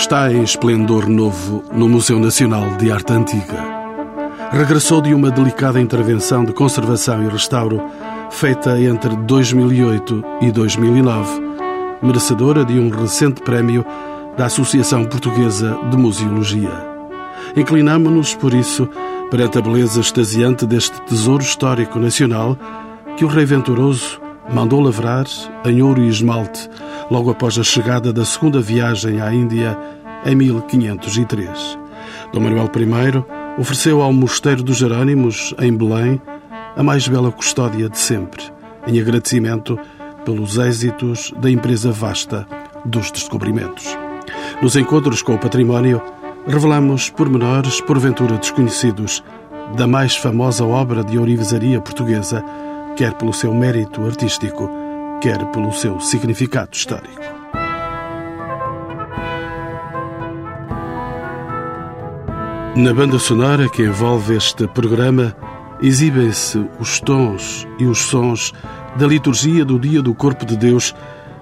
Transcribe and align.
está 0.00 0.32
em 0.32 0.42
esplendor 0.42 1.06
novo 1.10 1.62
no 1.74 1.86
Museu 1.86 2.18
Nacional 2.18 2.78
de 2.78 2.90
Arte 2.90 3.12
Antiga. 3.12 3.62
Regressou 4.50 5.02
de 5.02 5.12
uma 5.12 5.30
delicada 5.30 5.78
intervenção 5.78 6.42
de 6.42 6.54
conservação 6.54 7.22
e 7.22 7.28
restauro 7.28 7.82
feita 8.30 8.80
entre 8.80 9.14
2008 9.14 10.24
e 10.40 10.50
2009, 10.50 11.42
merecedora 12.02 12.64
de 12.64 12.78
um 12.78 12.88
recente 12.88 13.42
prémio 13.42 13.84
da 14.38 14.46
Associação 14.46 15.04
Portuguesa 15.04 15.78
de 15.90 15.98
Museologia. 15.98 16.72
Inclinamo-nos, 17.54 18.34
por 18.34 18.54
isso, 18.54 18.88
perante 19.30 19.58
a 19.58 19.60
beleza 19.60 20.00
extasiante 20.00 20.66
deste 20.66 20.98
tesouro 21.02 21.42
histórico 21.42 21.98
nacional 21.98 22.56
que 23.18 23.24
o 23.24 23.28
Rei 23.28 23.44
Venturoso 23.44 24.18
mandou 24.50 24.80
lavrar 24.80 25.26
em 25.66 25.82
ouro 25.82 26.00
e 26.00 26.08
esmalte 26.08 26.70
logo 27.10 27.30
após 27.30 27.58
a 27.58 27.62
chegada 27.62 28.12
da 28.12 28.24
segunda 28.24 28.60
viagem 28.60 29.20
à 29.20 29.32
Índia 29.32 29.76
em 30.24 30.34
1503. 30.34 31.78
Dom 32.32 32.40
Manuel 32.40 32.66
I 32.66 33.60
ofereceu 33.60 34.02
ao 34.02 34.12
Mosteiro 34.12 34.62
dos 34.62 34.76
Jerônimos, 34.76 35.54
em 35.58 35.76
Belém, 35.76 36.20
a 36.76 36.82
mais 36.82 37.06
bela 37.08 37.30
custódia 37.32 37.88
de 37.88 37.98
sempre, 37.98 38.44
em 38.86 39.00
agradecimento 39.00 39.78
pelos 40.24 40.56
êxitos 40.58 41.32
da 41.36 41.50
empresa 41.50 41.90
vasta 41.90 42.46
dos 42.84 43.10
descobrimentos. 43.10 43.96
Nos 44.62 44.76
encontros 44.76 45.22
com 45.22 45.34
o 45.34 45.38
património, 45.38 46.00
revelamos 46.46 47.10
pormenores, 47.10 47.80
porventura 47.80 48.36
desconhecidos, 48.36 49.22
da 49.76 49.86
mais 49.86 50.16
famosa 50.16 50.64
obra 50.64 51.04
de 51.04 51.18
ourivesaria 51.18 51.80
portuguesa, 51.80 52.44
quer 52.96 53.14
pelo 53.14 53.32
seu 53.32 53.54
mérito 53.54 54.04
artístico, 54.04 54.68
quer 55.20 55.44
pelo 55.46 55.72
seu 55.72 56.00
significado 56.00 56.70
histórico. 56.72 57.39
Na 62.76 62.94
banda 62.94 63.18
sonora 63.18 63.68
que 63.68 63.82
envolve 63.82 64.36
este 64.36 64.68
programa, 64.68 65.34
exibem-se 65.82 66.64
os 66.78 67.00
tons 67.00 67.66
e 67.80 67.84
os 67.84 67.98
sons 67.98 68.52
da 68.96 69.08
liturgia 69.08 69.64
do 69.64 69.76
Dia 69.76 70.00
do 70.00 70.14
Corpo 70.14 70.46
de 70.46 70.56
Deus, 70.56 70.94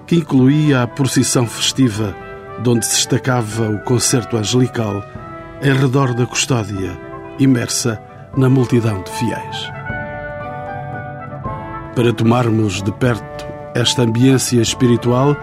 que 0.07 0.15
incluía 0.15 0.81
a 0.81 0.87
procissão 0.87 1.45
festiva, 1.45 2.15
onde 2.65 2.83
se 2.83 2.95
destacava 2.95 3.69
o 3.69 3.79
concerto 3.83 4.37
angelical 4.37 5.03
em 5.61 5.71
redor 5.71 6.15
da 6.15 6.25
custódia, 6.25 6.99
imersa 7.37 8.01
na 8.35 8.49
multidão 8.49 9.03
de 9.03 9.11
fiéis. 9.11 9.71
Para 11.95 12.11
tomarmos 12.11 12.81
de 12.81 12.91
perto 12.93 13.45
esta 13.75 14.01
ambiência 14.01 14.59
espiritual, 14.61 15.37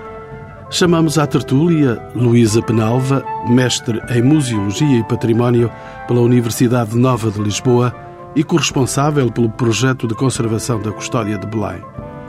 chamamos 0.70 1.18
à 1.18 1.26
tertúlia 1.26 2.00
Luísa 2.14 2.60
Penalva, 2.62 3.24
mestre 3.48 4.00
em 4.10 4.22
Museologia 4.22 4.98
e 4.98 5.04
Património 5.04 5.70
pela 6.06 6.20
Universidade 6.20 6.96
Nova 6.96 7.30
de 7.30 7.40
Lisboa 7.40 7.94
e 8.34 8.42
corresponsável 8.42 9.30
pelo 9.30 9.48
projeto 9.48 10.06
de 10.06 10.14
conservação 10.14 10.80
da 10.80 10.92
custódia 10.92 11.38
de 11.38 11.46
Belém. 11.46 11.82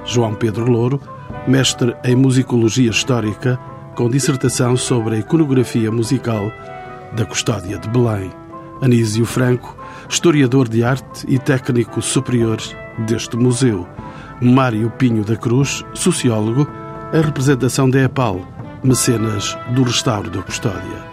João 0.05 0.33
Pedro 0.33 0.69
Louro, 0.69 1.01
mestre 1.47 1.95
em 2.03 2.15
Musicologia 2.15 2.89
Histórica, 2.89 3.59
com 3.95 4.09
dissertação 4.09 4.77
sobre 4.77 5.15
a 5.15 5.19
iconografia 5.19 5.91
musical 5.91 6.51
da 7.13 7.25
custódia 7.25 7.77
de 7.77 7.89
Belém. 7.89 8.31
Anísio 8.81 9.25
Franco, 9.25 9.75
historiador 10.07 10.69
de 10.69 10.83
arte 10.83 11.25
e 11.27 11.39
técnico 11.39 12.01
superior 12.01 12.57
deste 12.99 13.35
museu. 13.35 13.87
Mário 14.39 14.91
Pinho 14.91 15.23
da 15.23 15.35
Cruz, 15.35 15.83
sociólogo, 15.95 16.67
a 17.13 17.21
representação 17.21 17.89
da 17.89 18.01
EPAL, 18.01 18.45
mecenas 18.83 19.57
do 19.71 19.83
restauro 19.83 20.29
da 20.29 20.41
custódia. 20.41 21.05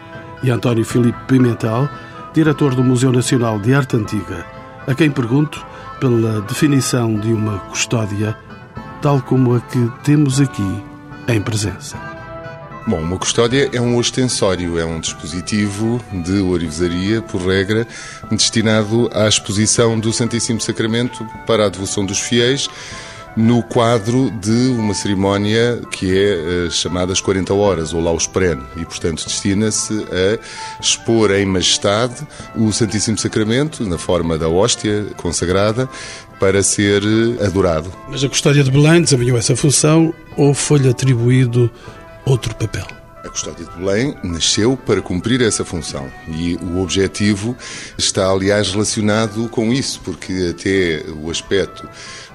E 0.42 0.50
António 0.50 0.84
Filipe 0.84 1.18
Pimentel, 1.28 1.88
diretor 2.32 2.74
do 2.74 2.82
Museu 2.82 3.12
Nacional 3.12 3.60
de 3.60 3.72
Arte 3.74 3.96
Antiga, 3.96 4.44
a 4.86 4.94
quem 4.94 5.10
pergunto 5.10 5.64
pela 6.00 6.40
definição 6.42 7.14
de 7.14 7.32
uma 7.32 7.58
custódia 7.60 8.36
tal 9.00 9.22
como 9.22 9.54
a 9.54 9.60
que 9.60 9.90
temos 10.02 10.40
aqui 10.40 10.82
em 11.28 11.40
presença. 11.40 11.96
Bom, 12.86 13.00
uma 13.00 13.16
custódia 13.16 13.70
é 13.72 13.80
um 13.80 13.96
ostensório, 13.96 14.78
é 14.78 14.84
um 14.84 15.00
dispositivo 15.00 16.02
de 16.12 16.40
orivesaria, 16.40 17.22
por 17.22 17.40
regra, 17.40 17.86
destinado 18.30 19.08
à 19.14 19.26
exposição 19.26 19.98
do 19.98 20.12
Santíssimo 20.12 20.60
Sacramento 20.60 21.26
para 21.46 21.64
a 21.64 21.68
devoção 21.68 22.04
dos 22.04 22.18
fiéis, 22.18 22.68
no 23.36 23.62
quadro 23.62 24.30
de 24.30 24.68
uma 24.70 24.94
cerimónia 24.94 25.80
que 25.90 26.16
é 26.16 26.66
uh, 26.66 26.70
chamada 26.70 27.12
as 27.12 27.20
40 27.20 27.52
horas, 27.52 27.92
ou 27.92 28.00
Laus 28.00 28.26
Pren, 28.26 28.58
e 28.76 28.84
portanto 28.84 29.24
destina-se 29.24 29.92
a 30.10 30.80
expor 30.80 31.32
em 31.32 31.44
majestade 31.44 32.26
o 32.54 32.72
Santíssimo 32.72 33.18
Sacramento, 33.18 33.84
na 33.84 33.98
forma 33.98 34.38
da 34.38 34.48
hóstia 34.48 35.06
consagrada, 35.16 35.88
para 36.38 36.62
ser 36.62 37.02
eh, 37.02 37.44
adorado. 37.44 37.92
Mas 38.08 38.22
a 38.22 38.28
Custódia 38.28 38.62
de 38.62 38.70
Belém 38.70 39.02
desempenhou 39.02 39.38
essa 39.38 39.56
função 39.56 40.12
ou 40.36 40.52
foi-lhe 40.52 40.88
atribuído 40.88 41.70
outro 42.26 42.54
papel? 42.56 42.86
A 43.24 43.28
Custódia 43.30 43.64
de 43.64 43.70
Belém 43.78 44.14
nasceu 44.22 44.76
para 44.76 45.00
cumprir 45.00 45.40
essa 45.40 45.64
função 45.64 46.10
e 46.28 46.56
o 46.56 46.82
objetivo 46.82 47.56
está, 47.96 48.28
aliás, 48.28 48.70
relacionado 48.70 49.48
com 49.48 49.72
isso, 49.72 50.00
porque 50.04 50.52
até 50.54 51.02
o 51.10 51.30
aspecto 51.30 51.88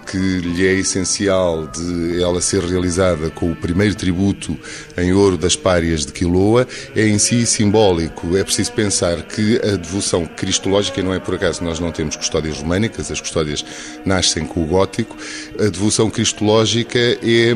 que 0.09 0.18
lhe 0.18 0.66
é 0.66 0.74
essencial 0.74 1.68
de 1.68 2.22
ela 2.22 2.42
ser 2.42 2.64
realizada 2.64 3.30
com 3.30 3.52
o 3.52 3.56
primeiro 3.56 3.94
tributo 3.94 4.58
em 4.97 5.14
ouro 5.14 5.38
das 5.38 5.56
párias 5.56 6.03
de 6.03 6.12
Quiloa 6.12 6.68
é 6.96 7.08
em 7.08 7.20
si 7.20 7.46
simbólico. 7.46 8.36
É 8.36 8.44
preciso 8.44 8.72
pensar 8.72 9.22
que 9.22 9.58
a 9.58 9.75
devoção 9.75 10.25
cristológica, 10.25 11.00
e 11.00 11.03
não 11.03 11.14
é 11.14 11.20
por 11.20 11.36
acaso 11.36 11.64
nós 11.64 11.80
não 11.80 11.92
temos 11.92 12.16
custódias 12.16 12.58
românicas, 12.58 13.12
as 13.12 13.22
custódias 13.22 13.64
nascem 14.03 14.46
com 14.46 14.64
o 14.64 14.66
gótico, 14.66 15.16
a 15.59 15.70
devoção 15.70 16.09
cristológica 16.09 16.97
é 16.97 17.53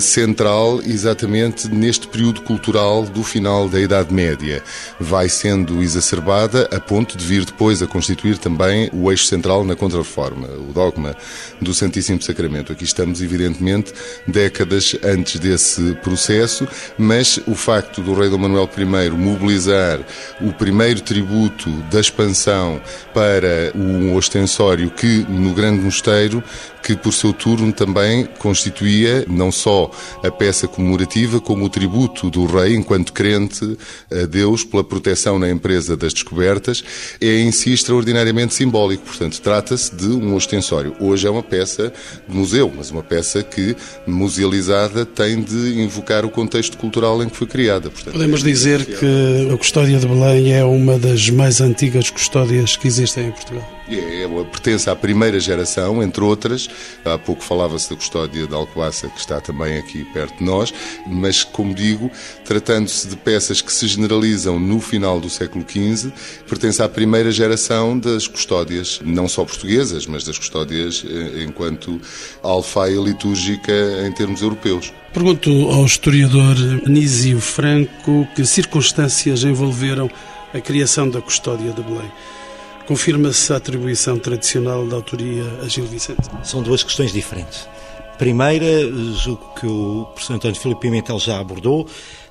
central 0.00 0.80
exatamente 0.86 1.68
neste 1.68 2.06
período 2.06 2.42
cultural 2.42 3.04
do 3.04 3.24
final 3.24 3.68
da 3.68 3.80
Idade 3.80 4.14
Média. 4.14 4.62
Vai 5.00 5.28
sendo 5.28 5.82
exacerbada 5.82 6.68
a 6.70 6.78
ponto 6.78 7.18
de 7.18 7.24
vir 7.24 7.44
depois 7.44 7.82
a 7.82 7.86
constituir 7.88 8.38
também 8.38 8.88
o 8.92 9.10
eixo 9.10 9.24
central 9.24 9.64
na 9.64 9.74
Contra-Reforma. 9.74 10.46
O 10.68 10.72
dogma 10.72 11.16
do 11.60 11.74
Santíssimo 11.80 12.20
Sacramento. 12.20 12.72
Aqui 12.72 12.84
estamos, 12.84 13.22
evidentemente, 13.22 13.94
décadas 14.26 14.94
antes 15.02 15.40
desse 15.40 15.94
processo, 16.02 16.68
mas 16.98 17.40
o 17.46 17.54
facto 17.54 18.02
do 18.02 18.12
rei 18.12 18.28
Dom 18.28 18.36
Manuel 18.36 18.68
I 18.76 19.10
mobilizar 19.10 19.98
o 20.42 20.52
primeiro 20.52 21.00
tributo 21.00 21.70
da 21.90 21.98
expansão 21.98 22.80
para 23.14 23.72
um 23.74 24.14
ostensório 24.14 24.90
que, 24.90 25.24
no 25.26 25.54
Grande 25.54 25.80
Mosteiro, 25.80 26.44
que 26.82 26.96
por 26.96 27.12
seu 27.12 27.32
turno 27.32 27.72
também 27.72 28.26
constituía 28.38 29.24
não 29.28 29.52
só 29.52 29.90
a 30.22 30.30
peça 30.30 30.66
comemorativa, 30.66 31.40
como 31.40 31.64
o 31.64 31.68
tributo 31.68 32.30
do 32.30 32.46
rei 32.46 32.74
enquanto 32.74 33.12
crente 33.12 33.78
a 34.10 34.26
Deus 34.26 34.64
pela 34.64 34.84
proteção 34.84 35.38
na 35.38 35.50
empresa 35.50 35.96
das 35.96 36.12
descobertas, 36.12 36.82
é 37.20 37.38
em 37.38 37.52
si 37.52 37.72
extraordinariamente 37.72 38.54
simbólico. 38.54 39.04
Portanto, 39.04 39.40
trata-se 39.40 39.94
de 39.94 40.08
um 40.08 40.34
ostensório. 40.34 40.94
Hoje 41.00 41.26
é 41.26 41.30
uma 41.30 41.42
peça 41.42 41.69
de 41.76 42.36
museu, 42.36 42.72
mas 42.74 42.90
uma 42.90 43.02
peça 43.02 43.42
que, 43.42 43.76
musealizada, 44.06 45.04
tem 45.04 45.42
de 45.42 45.80
invocar 45.80 46.24
o 46.24 46.30
contexto 46.30 46.76
cultural 46.76 47.22
em 47.22 47.28
que 47.28 47.36
foi 47.36 47.46
criada. 47.46 47.90
Portanto, 47.90 48.12
Podemos 48.12 48.42
dizer 48.42 48.84
que 48.84 49.50
a 49.52 49.56
Custódia 49.56 49.98
de 49.98 50.06
Belém 50.06 50.52
é 50.52 50.64
uma 50.64 50.98
das 50.98 51.28
mais 51.30 51.60
antigas 51.60 52.10
custódias 52.10 52.76
que 52.76 52.86
existem 52.86 53.28
em 53.28 53.32
Portugal. 53.32 53.79
É, 53.90 54.22
é, 54.22 54.44
pertence 54.44 54.88
à 54.88 54.94
primeira 54.94 55.40
geração, 55.40 56.02
entre 56.02 56.22
outras. 56.22 56.68
Há 57.04 57.18
pouco 57.18 57.42
falava-se 57.42 57.90
da 57.90 57.96
custódia 57.96 58.46
de 58.46 58.54
Alcoaça, 58.54 59.08
que 59.08 59.18
está 59.18 59.40
também 59.40 59.78
aqui 59.78 60.04
perto 60.04 60.38
de 60.38 60.44
nós, 60.44 60.72
mas, 61.06 61.42
como 61.42 61.74
digo, 61.74 62.10
tratando-se 62.44 63.08
de 63.08 63.16
peças 63.16 63.60
que 63.60 63.72
se 63.72 63.88
generalizam 63.88 64.58
no 64.58 64.80
final 64.80 65.18
do 65.18 65.28
século 65.28 65.64
XV, 65.68 66.12
pertence 66.48 66.82
à 66.82 66.88
primeira 66.88 67.32
geração 67.32 67.98
das 67.98 68.28
custódias, 68.28 69.00
não 69.04 69.28
só 69.28 69.44
portuguesas, 69.44 70.06
mas 70.06 70.24
das 70.24 70.38
custódias 70.38 71.04
eh, 71.06 71.44
enquanto 71.44 72.00
alfaia 72.42 72.98
litúrgica 72.98 73.72
em 74.06 74.12
termos 74.12 74.42
europeus. 74.42 74.92
Pergunto 75.12 75.50
ao 75.70 75.84
historiador 75.84 76.56
Anísio 76.86 77.40
Franco 77.40 78.28
que 78.36 78.44
circunstâncias 78.44 79.42
envolveram 79.42 80.08
a 80.54 80.60
criação 80.60 81.08
da 81.08 81.20
custódia 81.20 81.72
de 81.72 81.82
Belém. 81.82 82.10
Confirma-se 82.90 83.52
a 83.52 83.56
atribuição 83.56 84.18
tradicional 84.18 84.84
da 84.84 84.96
autoria 84.96 85.44
a 85.62 85.68
Gil 85.68 85.86
Vicente? 85.86 86.28
São 86.42 86.60
duas 86.60 86.82
questões 86.82 87.12
diferentes. 87.12 87.68
Primeira, 88.18 88.66
julgo 89.14 89.54
que 89.54 89.64
o 89.64 90.06
professor 90.06 90.34
António 90.34 90.60
Filipe 90.60 90.80
Pimentel 90.80 91.16
já 91.20 91.38
abordou, 91.38 91.86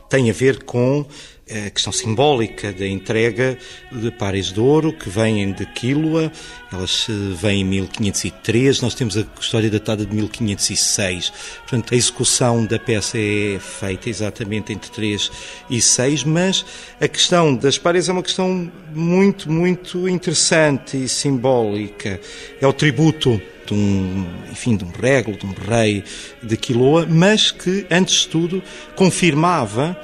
tem 0.10 0.30
a 0.30 0.34
ver 0.34 0.66
com 0.66 1.06
a 1.52 1.70
questão 1.70 1.92
simbólica 1.92 2.72
da 2.72 2.88
entrega 2.88 3.58
de 3.92 4.12
pares 4.12 4.52
de 4.52 4.60
ouro 4.60 4.94
que 4.94 5.10
vêm 5.10 5.52
de 5.52 5.66
Quílua, 5.66 6.32
elas 6.72 7.08
vêm 7.36 7.62
em 7.62 7.66
1503, 7.66 8.82
nós 8.82 8.94
temos 8.94 9.18
a 9.18 9.26
história 9.40 9.70
datada 9.70 10.06
de 10.06 10.16
1506. 10.16 11.34
Portanto, 11.62 11.94
a 11.94 11.98
execução 11.98 12.66
da 12.66 12.78
peça 12.78 13.18
é 13.18 13.60
feita 13.60 14.10
exatamente 14.10 14.72
entre 14.72 14.92
3 14.92 15.32
e 15.70 15.82
6, 15.82 16.24
mas 16.24 16.66
a 17.02 17.08
questão 17.08 17.56
das 17.56 17.78
pares 17.78 18.08
é 18.08 18.12
uma 18.12 18.24
questão 18.24 18.72
muito, 18.94 19.52
muito 19.52 20.08
interessante 20.08 21.04
e 21.04 21.10
simbólica. 21.10 22.20
É 22.62 22.68
o 22.68 22.74
tributo 22.74 23.42
de 23.66 23.74
um, 23.74 24.28
enfim, 24.52 24.76
de 24.76 24.84
um 24.84 24.92
de 24.92 25.46
um 25.46 25.54
rei 25.68 26.04
de 26.42 26.58
Quiloa, 26.58 27.08
mas 27.10 27.52
que, 27.52 27.86
antes 27.90 28.22
de 28.22 28.28
tudo, 28.28 28.64
confirmava 28.96 30.00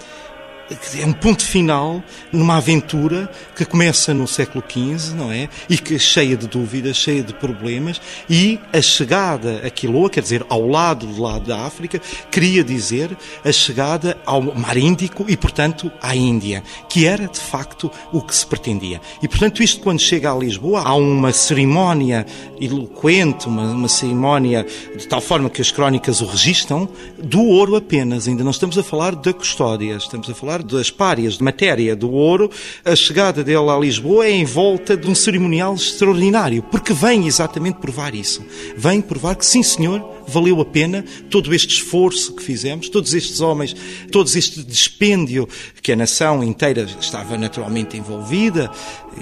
é 1.00 1.06
um 1.06 1.14
ponto 1.14 1.44
final 1.44 2.04
numa 2.32 2.58
aventura 2.58 3.30
que 3.56 3.64
começa 3.66 4.14
no 4.14 4.28
século 4.28 4.64
XV, 4.68 5.16
não 5.16 5.32
é? 5.32 5.48
E 5.70 5.78
que 5.78 5.96
é 5.96 6.00
cheia 6.00 6.36
de 6.36 6.48
dúvidas, 6.48 6.98
cheia 6.98 7.22
de 7.22 7.34
problemas, 7.34 8.02
e 8.30 8.60
a 8.74 8.82
chegada 8.82 9.62
a 9.66 9.70
Quiloa, 9.70 10.10
quer 10.10 10.22
dizer, 10.22 10.46
ao 10.50 10.68
lado 10.68 11.06
do 11.06 11.22
lado 11.22 11.46
da 11.46 11.66
África, 11.66 12.02
queria 12.32 12.64
dizer 12.64 13.16
a 13.44 13.52
chegada 13.52 14.18
ao 14.26 14.42
Mar 14.42 14.78
Índico 14.78 15.26
e, 15.28 15.38
portanto, 15.38 15.92
à 16.02 16.16
Índia, 16.16 16.64
que 16.90 17.06
era 17.06 17.28
de 17.28 17.40
facto 17.40 17.92
o 18.12 18.22
que 18.22 18.36
se 18.36 18.46
pretendia. 18.46 19.00
E, 19.22 19.28
portanto, 19.28 19.62
isto 19.62 19.82
quando 19.82 20.00
chega 20.00 20.32
a 20.32 20.36
Lisboa, 20.36 20.82
há 20.82 20.96
uma 20.96 21.32
cerimónia 21.32 22.26
eloquente, 22.60 23.48
uma, 23.48 23.72
uma 23.72 23.88
cerimónia 23.88 24.66
de 24.98 25.08
tal 25.08 25.22
forma 25.22 25.50
que 25.50 25.62
as 25.62 25.72
crónicas 25.72 26.22
o 26.22 26.26
registram, 26.26 26.90
do 27.22 27.44
ouro 27.44 27.76
apenas. 27.76 28.28
Ainda 28.28 28.44
não 28.44 28.52
estamos 28.52 28.78
a 28.78 28.84
falar 28.84 29.16
da 29.16 29.34
custódia, 29.34 29.96
estamos 29.96 30.30
a 30.30 30.34
falar 30.34 30.55
falar 30.56 30.64
das 30.64 30.90
párias 30.90 31.38
de 31.38 31.44
matéria 31.44 31.96
do 31.96 32.12
ouro, 32.12 32.50
a 32.84 32.96
chegada 32.96 33.44
dele 33.44 33.70
a 33.70 33.78
Lisboa 33.78 34.26
é 34.26 34.32
em 34.32 34.46
volta 34.46 34.96
de 34.96 35.08
um 35.08 35.16
cerimonial 35.16 35.76
extraordinário, 35.76 36.64
porque 36.64 36.94
vem 36.94 37.28
exatamente 37.28 37.80
provar 37.80 38.16
isso. 38.16 38.44
Vem 38.78 39.02
provar 39.02 39.36
que, 39.36 39.46
sim, 39.46 39.64
senhor, 39.64 40.04
valeu 40.28 40.62
a 40.62 40.66
pena 40.66 41.04
todo 41.30 41.54
este 41.54 41.76
esforço 41.76 42.36
que 42.36 42.44
fizemos, 42.44 42.90
todos 42.90 43.14
estes 43.14 43.42
homens, 43.42 43.76
todo 44.12 44.30
este 44.30 44.64
dispêndio 44.64 45.48
que 45.82 45.92
a 45.92 45.96
nação 45.96 46.44
inteira 46.44 46.88
estava 47.00 47.38
naturalmente 47.38 47.98
envolvida. 47.98 48.72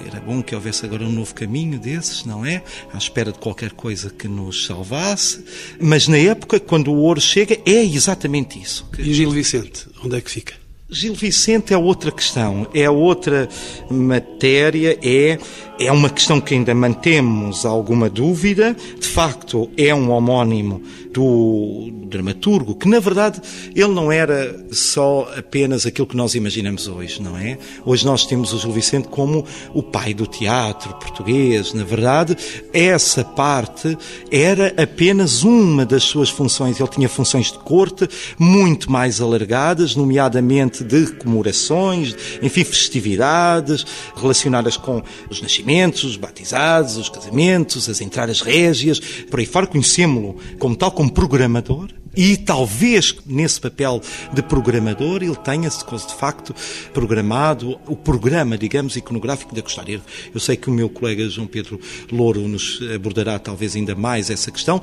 Era 0.06 0.20
bom 0.20 0.42
que 0.42 0.56
houvesse 0.56 0.86
agora 0.86 1.04
um 1.04 1.12
novo 1.12 1.34
caminho 1.34 1.80
desses, 1.80 2.26
não 2.26 2.46
é? 2.46 2.64
À 2.94 2.98
espera 2.98 3.32
de 3.32 3.40
qualquer 3.40 3.72
coisa 3.72 4.10
que 4.10 4.28
nos 4.28 4.66
salvasse. 4.66 5.44
Mas 5.80 6.08
na 6.08 6.18
época, 6.18 6.60
quando 6.60 6.92
o 6.92 6.98
ouro 6.98 7.22
chega, 7.22 7.58
é 7.66 7.84
exatamente 7.84 8.60
isso. 8.60 8.88
E 8.98 9.14
Gil 9.14 9.32
Vicente, 9.32 9.88
onde 10.04 10.18
é 10.18 10.22
que 10.22 10.32
fica? 10.32 10.63
Gil 10.90 11.16
Vicente 11.16 11.74
é 11.74 11.78
outra 11.78 12.12
questão, 12.12 12.68
é 12.74 12.90
outra 12.90 13.50
matéria, 13.90 15.00
é 15.02 15.40
é 15.80 15.92
uma 15.92 16.10
questão 16.10 16.40
que 16.40 16.54
ainda 16.54 16.74
mantemos 16.74 17.66
alguma 17.66 18.10
dúvida. 18.10 18.76
De 19.00 19.08
facto, 19.08 19.70
é 19.76 19.94
um 19.94 20.12
homónimo 20.12 20.82
do 21.12 21.92
dramaturgo, 22.08 22.76
que 22.76 22.88
na 22.88 23.00
verdade 23.00 23.42
ele 23.76 23.90
não 23.90 24.12
era 24.12 24.66
só 24.72 25.32
apenas 25.38 25.86
aquilo 25.86 26.08
que 26.08 26.16
nós 26.16 26.36
imaginamos 26.36 26.88
hoje, 26.88 27.22
não 27.22 27.38
é? 27.38 27.58
Hoje 27.86 28.06
nós 28.06 28.26
temos 28.26 28.54
o 28.54 28.60
Gil 28.60 28.72
Vicente 28.72 29.08
como 29.08 29.46
o 29.74 29.84
pai 29.84 30.14
do 30.14 30.26
teatro 30.26 30.94
português. 30.96 31.74
Na 31.74 31.84
verdade, 31.84 32.38
essa 32.72 33.24
parte 33.24 33.98
era 34.32 34.74
apenas 34.82 35.44
uma 35.44 35.86
das 35.86 36.04
suas 36.04 36.30
funções. 36.30 36.80
Ele 36.80 36.90
tinha 36.90 37.10
funções 37.10 37.52
de 37.52 37.60
corte 37.60 38.08
muito 38.40 38.92
mais 38.92 39.20
alargadas, 39.20 39.96
nomeadamente 39.96 40.73
de 40.82 41.08
comemorações, 41.14 42.16
enfim, 42.42 42.64
festividades 42.64 43.86
relacionadas 44.16 44.78
com 44.78 45.04
os 45.30 45.42
nascimentos 45.42 46.04
os 46.04 46.16
batizados, 46.16 46.98
os 46.98 47.10
casamentos, 47.10 47.90
as 47.90 48.02
entradas 48.02 48.42
régias, 48.42 49.00
por 49.00 49.40
aí 49.40 49.46
fora 49.46 49.68
conhecemos-lo 49.68 50.38
como 50.58 50.76
tal, 50.76 50.92
como 50.92 51.12
programador, 51.12 51.90
e 52.16 52.38
talvez 52.38 53.16
nesse 53.26 53.60
papel 53.60 54.00
de 54.32 54.44
programador 54.44 55.24
ele 55.24 55.36
tenha-se 55.36 55.80
de 55.80 56.14
facto 56.16 56.54
programado 56.94 57.80
o 57.88 57.96
programa, 57.96 58.56
digamos, 58.56 58.96
iconográfico 58.96 59.56
da 59.56 59.64
Custódia. 59.64 60.00
Eu 60.32 60.40
sei 60.40 60.56
que 60.56 60.70
o 60.70 60.74
meu 60.74 60.90
colega 60.90 61.28
João 61.28 61.48
Pedro 61.48 61.80
Louro 62.12 62.48
nos 62.48 62.80
abordará 62.94 63.40
talvez 63.40 63.76
ainda 63.76 63.96
mais 63.96 64.30
essa 64.30 64.52
questão. 64.52 64.82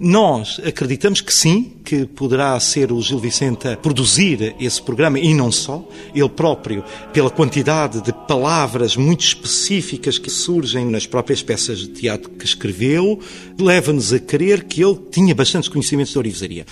Nós 0.00 0.60
acreditamos 0.64 1.20
que 1.20 1.34
sim, 1.34 1.72
que 1.84 2.06
poderá 2.06 2.58
ser 2.60 2.92
o 2.92 3.02
Gil 3.02 3.18
Vicente 3.18 3.66
a 3.66 3.76
produzir 3.76 4.54
esse 4.60 4.80
programa 4.80 5.18
e 5.18 5.34
não 5.34 5.50
só, 5.50 5.84
ele 6.14 6.28
próprio, 6.28 6.84
pela 7.12 7.30
quantidade 7.30 8.00
de 8.00 8.12
palavras 8.12 8.96
muito 8.96 9.24
específicas 9.24 10.16
que 10.16 10.30
surgem 10.30 10.86
nas 10.86 11.04
próprias 11.04 11.42
peças 11.42 11.78
de 11.78 11.88
teatro 11.88 12.30
que 12.30 12.44
escreveu, 12.44 13.18
leva-nos 13.58 14.12
a 14.12 14.20
crer 14.20 14.64
que 14.64 14.84
ele 14.84 15.00
tinha 15.10 15.34
bastantes 15.34 15.68
conhecimentos 15.68 16.12
de 16.12 16.18
orivesaria 16.18 16.64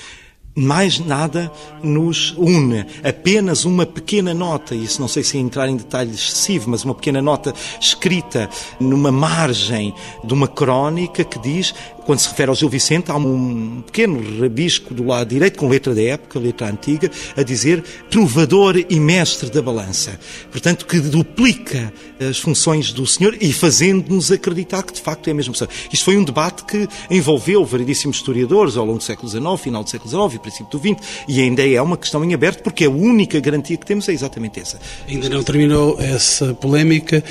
mais 0.56 0.98
nada 0.98 1.52
nos 1.82 2.34
une. 2.38 2.86
Apenas 3.04 3.66
uma 3.66 3.84
pequena 3.84 4.32
nota, 4.32 4.74
isso 4.74 5.02
não 5.02 5.06
sei 5.06 5.22
se 5.22 5.36
entrar 5.36 5.68
em 5.68 5.76
detalhe 5.76 6.12
excessivo, 6.12 6.70
mas 6.70 6.82
uma 6.82 6.94
pequena 6.94 7.20
nota 7.20 7.52
escrita 7.78 8.48
numa 8.80 9.12
margem 9.12 9.94
de 10.24 10.32
uma 10.32 10.48
crónica 10.48 11.22
que 11.22 11.38
diz 11.38 11.74
quando 12.06 12.20
se 12.20 12.28
refere 12.28 12.48
ao 12.48 12.54
Gil 12.54 12.68
Vicente, 12.68 13.10
há 13.10 13.16
um 13.16 13.82
pequeno 13.84 14.40
rabisco 14.40 14.94
do 14.94 15.04
lado 15.04 15.28
direito, 15.28 15.58
com 15.58 15.68
letra 15.68 15.92
da 15.92 16.02
época, 16.02 16.38
letra 16.38 16.70
antiga, 16.70 17.10
a 17.36 17.42
dizer 17.42 17.82
trovador 18.08 18.76
e 18.88 19.00
mestre 19.00 19.50
da 19.50 19.60
balança. 19.60 20.18
Portanto, 20.52 20.86
que 20.86 21.00
duplica 21.00 21.92
as 22.20 22.38
funções 22.38 22.92
do 22.92 23.04
senhor 23.06 23.36
e 23.40 23.52
fazendo-nos 23.52 24.30
acreditar 24.30 24.84
que 24.84 24.92
de 24.92 25.00
facto 25.00 25.26
é 25.26 25.32
a 25.32 25.34
mesma 25.34 25.52
pessoa. 25.52 25.68
Isto 25.92 26.04
foi 26.04 26.16
um 26.16 26.22
debate 26.22 26.64
que 26.64 26.88
envolveu 27.10 27.64
variedíssimos 27.64 28.18
historiadores 28.18 28.76
ao 28.76 28.86
longo 28.86 28.98
do 28.98 29.04
século 29.04 29.28
XIX, 29.28 29.60
final 29.60 29.82
do 29.82 29.90
século 29.90 30.08
XIX 30.08 30.34
e 30.34 30.38
princípio 30.38 30.70
do 30.70 30.78
XX, 30.78 31.24
e 31.26 31.40
ainda 31.40 31.66
é 31.66 31.82
uma 31.82 31.96
questão 31.96 32.24
em 32.24 32.32
aberto, 32.32 32.62
porque 32.62 32.84
a 32.84 32.90
única 32.90 33.40
garantia 33.40 33.76
que 33.76 33.84
temos 33.84 34.08
é 34.08 34.12
exatamente 34.12 34.60
essa. 34.60 34.78
Ainda 35.08 35.28
não 35.28 35.42
terminou 35.42 36.00
essa 36.00 36.54
polémica. 36.54 37.24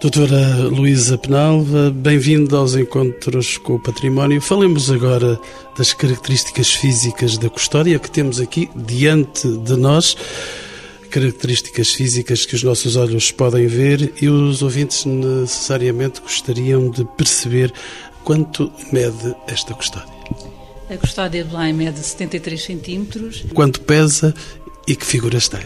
Doutora 0.00 0.68
Luísa 0.68 1.16
Penalva, 1.16 1.90
bem-vinda 1.90 2.58
aos 2.58 2.76
Encontros 2.76 3.56
com 3.56 3.76
o 3.76 3.80
Património. 3.80 4.42
Falemos 4.42 4.90
agora 4.90 5.40
das 5.76 5.94
características 5.94 6.70
físicas 6.74 7.38
da 7.38 7.48
custódia 7.48 7.98
que 7.98 8.10
temos 8.10 8.38
aqui 8.38 8.68
diante 8.76 9.48
de 9.48 9.74
nós. 9.74 10.14
Características 11.10 11.94
físicas 11.94 12.44
que 12.44 12.54
os 12.54 12.62
nossos 12.62 12.94
olhos 12.94 13.32
podem 13.32 13.66
ver 13.66 14.12
e 14.20 14.28
os 14.28 14.60
ouvintes 14.60 15.06
necessariamente 15.06 16.20
gostariam 16.20 16.90
de 16.90 17.02
perceber 17.16 17.72
quanto 18.22 18.70
mede 18.92 19.34
esta 19.46 19.72
custódia. 19.72 20.14
A 20.90 20.96
custódia 20.98 21.42
de 21.42 21.50
Belém 21.50 21.72
mede 21.72 21.98
73 22.00 22.62
centímetros. 22.62 23.44
Quanto 23.54 23.80
pesa 23.80 24.34
e 24.86 24.94
que 24.94 25.06
figuras 25.06 25.48
tem? 25.48 25.64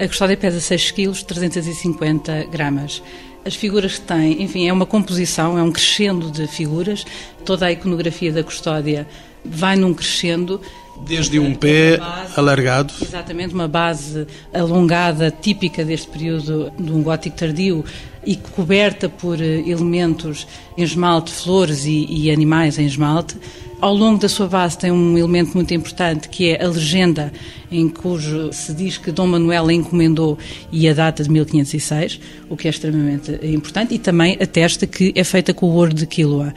A 0.00 0.08
custódia 0.08 0.36
pesa 0.36 0.58
6 0.58 0.90
kg, 0.92 1.12
350 1.24 2.44
gramas 2.50 3.02
as 3.44 3.54
figuras 3.54 3.98
que 3.98 4.02
tem, 4.02 4.42
enfim, 4.42 4.68
é 4.68 4.72
uma 4.72 4.86
composição, 4.86 5.58
é 5.58 5.62
um 5.62 5.72
crescendo 5.72 6.30
de 6.30 6.46
figuras. 6.46 7.04
Toda 7.44 7.66
a 7.66 7.72
iconografia 7.72 8.32
da 8.32 8.42
custódia 8.42 9.06
vai 9.44 9.76
num 9.76 9.94
crescendo. 9.94 10.60
Desde 11.06 11.38
um 11.38 11.54
pé 11.54 11.96
base, 11.96 12.32
alargado. 12.38 12.92
Exatamente, 13.00 13.54
uma 13.54 13.66
base 13.66 14.26
alongada, 14.52 15.30
típica 15.30 15.82
deste 15.82 16.08
período 16.08 16.70
de 16.78 16.92
um 16.92 17.02
gótico 17.02 17.36
tardio 17.38 17.82
e 18.26 18.36
coberta 18.36 19.08
por 19.08 19.40
eh, 19.40 19.62
elementos 19.66 20.46
em 20.76 20.82
esmalte, 20.82 21.32
flores 21.32 21.86
e, 21.86 22.06
e 22.10 22.30
animais 22.30 22.78
em 22.78 22.84
esmalte. 22.84 23.38
Ao 23.80 23.94
longo 23.94 24.20
da 24.20 24.28
sua 24.28 24.46
base 24.46 24.76
tem 24.76 24.92
um 24.92 25.16
elemento 25.16 25.54
muito 25.54 25.72
importante 25.72 26.28
que 26.28 26.50
é 26.50 26.62
a 26.62 26.68
legenda 26.68 27.32
em 27.72 27.88
cujo 27.88 28.52
se 28.52 28.74
diz 28.74 28.98
que 28.98 29.10
Dom 29.10 29.28
Manuel 29.28 29.70
encomendou 29.70 30.36
e 30.70 30.86
a 30.86 30.92
data 30.92 31.22
de 31.22 31.30
1506, 31.30 32.20
o 32.50 32.58
que 32.58 32.68
é 32.68 32.70
extremamente 32.70 33.38
importante, 33.42 33.94
e 33.94 33.98
também 33.98 34.36
atesta 34.38 34.86
que 34.86 35.14
é 35.16 35.24
feita 35.24 35.54
com 35.54 35.66
o 35.66 35.74
ouro 35.74 35.94
de 35.94 36.06
Quiloa. 36.06 36.52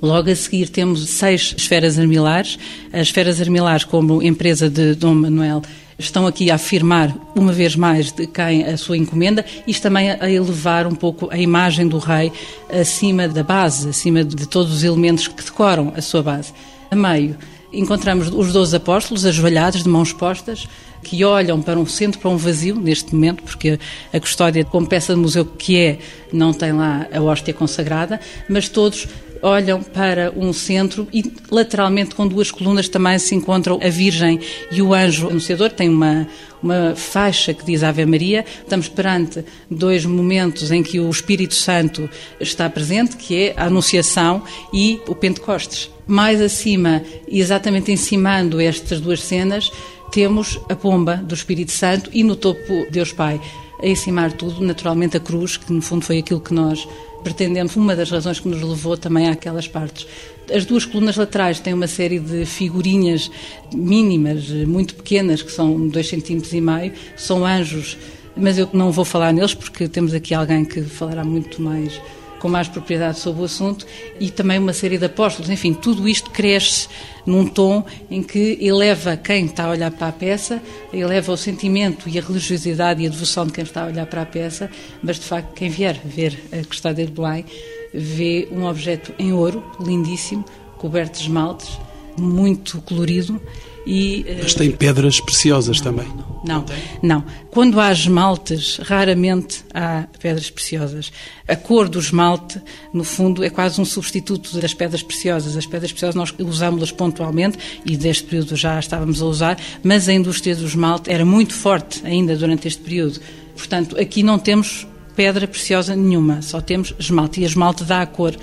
Logo 0.00 0.30
a 0.30 0.36
seguir 0.36 0.70
temos 0.70 1.06
seis 1.08 1.54
esferas 1.56 1.98
armilares. 1.98 2.58
As 2.92 3.08
esferas 3.08 3.40
armilares, 3.42 3.84
como 3.84 4.22
empresa 4.22 4.70
de 4.70 4.94
Dom 4.94 5.14
Manuel, 5.14 5.60
estão 5.98 6.26
aqui 6.26 6.50
a 6.50 6.56
afirmar, 6.56 7.14
uma 7.34 7.52
vez 7.52 7.76
mais, 7.76 8.12
de 8.12 8.26
quem 8.26 8.64
a 8.64 8.76
sua 8.76 8.96
encomenda, 8.96 9.44
isto 9.66 9.82
também 9.82 10.10
a 10.10 10.30
elevar 10.30 10.86
um 10.86 10.94
pouco 10.94 11.28
a 11.30 11.38
imagem 11.38 11.86
do 11.86 11.98
rei 11.98 12.32
acima 12.70 13.28
da 13.28 13.42
base, 13.42 13.88
acima 13.88 14.24
de 14.24 14.46
todos 14.46 14.72
os 14.72 14.84
elementos 14.84 15.28
que 15.28 15.42
decoram 15.42 15.92
a 15.96 16.00
sua 16.00 16.22
base. 16.22 16.52
A 16.90 16.96
meio, 16.96 17.36
encontramos 17.72 18.28
os 18.28 18.52
doze 18.52 18.76
apóstolos 18.76 19.24
ajoelhados, 19.24 19.82
de 19.82 19.88
mãos 19.88 20.12
postas, 20.12 20.68
que 21.02 21.22
olham 21.24 21.60
para 21.60 21.78
um 21.78 21.86
centro, 21.86 22.18
para 22.18 22.30
um 22.30 22.36
vazio, 22.36 22.76
neste 22.76 23.14
momento, 23.14 23.42
porque 23.42 23.78
a 24.12 24.18
custódia, 24.18 24.64
como 24.64 24.86
peça 24.86 25.14
de 25.14 25.20
museu 25.20 25.44
que 25.44 25.78
é, 25.78 25.98
não 26.32 26.52
tem 26.52 26.72
lá 26.72 27.06
a 27.12 27.20
hóstia 27.20 27.52
consagrada, 27.52 28.18
mas 28.48 28.68
todos 28.68 29.06
olham 29.44 29.82
para 29.82 30.32
um 30.34 30.52
centro 30.54 31.06
e 31.12 31.30
lateralmente 31.50 32.14
com 32.14 32.26
duas 32.26 32.50
colunas 32.50 32.88
também 32.88 33.18
se 33.18 33.34
encontram 33.34 33.78
a 33.82 33.88
Virgem 33.90 34.40
e 34.72 34.80
o 34.80 34.94
anjo 34.94 35.28
anunciador. 35.28 35.70
Tem 35.70 35.88
uma, 35.88 36.26
uma 36.62 36.96
faixa 36.96 37.52
que 37.52 37.64
diz 37.64 37.82
Ave 37.82 38.06
Maria. 38.06 38.44
Estamos 38.62 38.88
perante 38.88 39.44
dois 39.70 40.06
momentos 40.06 40.72
em 40.72 40.82
que 40.82 40.98
o 40.98 41.10
Espírito 41.10 41.54
Santo 41.54 42.08
está 42.40 42.70
presente, 42.70 43.16
que 43.16 43.48
é 43.48 43.54
a 43.56 43.66
Anunciação 43.66 44.42
e 44.72 44.98
o 45.06 45.14
Pentecostes. 45.14 45.90
Mais 46.06 46.40
acima, 46.40 47.02
exatamente 47.28 47.92
encimando 47.92 48.60
estas 48.60 48.98
duas 48.98 49.20
cenas, 49.20 49.70
temos 50.10 50.58
a 50.70 50.74
pomba 50.74 51.16
do 51.16 51.34
Espírito 51.34 51.72
Santo 51.72 52.08
e 52.14 52.24
no 52.24 52.34
topo 52.34 52.86
Deus 52.90 53.12
Pai. 53.12 53.38
A 53.82 53.86
encimar 53.86 54.32
tudo, 54.32 54.64
naturalmente 54.64 55.18
a 55.18 55.20
cruz, 55.20 55.58
que 55.58 55.70
no 55.70 55.82
fundo 55.82 56.04
foi 56.04 56.18
aquilo 56.18 56.40
que 56.40 56.54
nós 56.54 56.86
pretendemos, 57.24 57.74
uma 57.74 57.96
das 57.96 58.10
razões 58.10 58.38
que 58.38 58.46
nos 58.46 58.62
levou 58.62 58.96
também 58.96 59.28
àquelas 59.28 59.66
partes. 59.66 60.06
As 60.54 60.64
duas 60.64 60.84
colunas 60.84 61.16
laterais 61.16 61.58
têm 61.58 61.72
uma 61.72 61.86
série 61.86 62.20
de 62.20 62.44
figurinhas 62.44 63.30
mínimas, 63.74 64.50
muito 64.50 64.94
pequenas, 64.94 65.42
que 65.42 65.50
são 65.50 65.88
dois 65.88 66.06
centímetros 66.06 66.52
e 66.52 66.60
meio, 66.60 66.92
são 67.16 67.44
anjos, 67.44 67.96
mas 68.36 68.58
eu 68.58 68.68
não 68.72 68.92
vou 68.92 69.04
falar 69.04 69.32
neles 69.32 69.54
porque 69.54 69.88
temos 69.88 70.12
aqui 70.12 70.34
alguém 70.34 70.64
que 70.64 70.82
falará 70.82 71.24
muito 71.24 71.62
mais 71.62 72.00
com 72.44 72.48
mais 72.50 72.68
propriedade 72.68 73.20
sobre 73.20 73.40
o 73.40 73.46
assunto 73.46 73.86
e 74.20 74.30
também 74.30 74.58
uma 74.58 74.74
série 74.74 74.98
de 74.98 75.06
apóstolos. 75.06 75.48
Enfim, 75.48 75.72
tudo 75.72 76.06
isto 76.06 76.30
cresce 76.30 76.90
num 77.24 77.46
tom 77.46 77.82
em 78.10 78.22
que 78.22 78.58
eleva 78.60 79.16
quem 79.16 79.46
está 79.46 79.64
a 79.64 79.70
olhar 79.70 79.90
para 79.90 80.08
a 80.08 80.12
peça, 80.12 80.62
eleva 80.92 81.32
o 81.32 81.38
sentimento 81.38 82.06
e 82.06 82.18
a 82.18 82.20
religiosidade 82.20 83.02
e 83.02 83.06
a 83.06 83.08
devoção 83.08 83.46
de 83.46 83.52
quem 83.54 83.64
está 83.64 83.84
a 83.84 83.86
olhar 83.86 84.04
para 84.04 84.20
a 84.20 84.26
peça, 84.26 84.70
mas 85.02 85.18
de 85.18 85.24
facto 85.24 85.54
quem 85.54 85.70
vier 85.70 85.98
ver 86.04 86.38
a 86.52 86.62
Custódia 86.66 87.06
de 87.06 87.12
Belém 87.12 87.46
vê 87.94 88.46
um 88.52 88.66
objeto 88.66 89.14
em 89.18 89.32
ouro, 89.32 89.64
lindíssimo, 89.80 90.44
coberto 90.76 91.16
de 91.16 91.22
esmaltes, 91.22 91.78
muito 92.18 92.78
colorido 92.82 93.40
e, 93.86 94.24
eh, 94.26 94.40
Mas 94.42 94.54
tem 94.54 94.70
pedras 94.70 95.20
preciosas 95.20 95.80
não, 95.80 95.84
também? 95.84 96.08
Não, 96.44 96.44
não, 96.44 96.64
não. 97.02 97.24
Quando 97.50 97.78
há 97.80 97.92
esmaltes, 97.92 98.78
raramente 98.78 99.64
há 99.72 100.06
pedras 100.18 100.50
preciosas. 100.50 101.12
A 101.46 101.54
cor 101.54 101.88
do 101.88 101.98
esmalte, 101.98 102.60
no 102.92 103.04
fundo, 103.04 103.44
é 103.44 103.50
quase 103.50 103.80
um 103.80 103.84
substituto 103.84 104.58
das 104.58 104.74
pedras 104.74 105.02
preciosas. 105.02 105.56
As 105.56 105.66
pedras 105.66 105.92
preciosas 105.92 106.14
nós 106.14 106.34
usámos-las 106.38 106.92
pontualmente 106.92 107.58
e 107.84 107.96
deste 107.96 108.24
período 108.24 108.56
já 108.56 108.78
estávamos 108.78 109.20
a 109.20 109.26
usar, 109.26 109.58
mas 109.82 110.08
a 110.08 110.12
indústria 110.12 110.56
do 110.56 110.66
esmalte 110.66 111.10
era 111.10 111.24
muito 111.24 111.54
forte 111.54 112.00
ainda 112.04 112.36
durante 112.36 112.66
este 112.66 112.82
período. 112.82 113.20
Portanto, 113.56 113.98
aqui 113.98 114.22
não 114.22 114.38
temos 114.38 114.86
pedra 115.14 115.46
preciosa 115.46 115.94
nenhuma, 115.94 116.42
só 116.42 116.60
temos 116.60 116.94
esmalte. 116.98 117.40
E 117.40 117.44
esmalte 117.44 117.84
dá 117.84 118.02
a 118.02 118.06
cor 118.06 118.34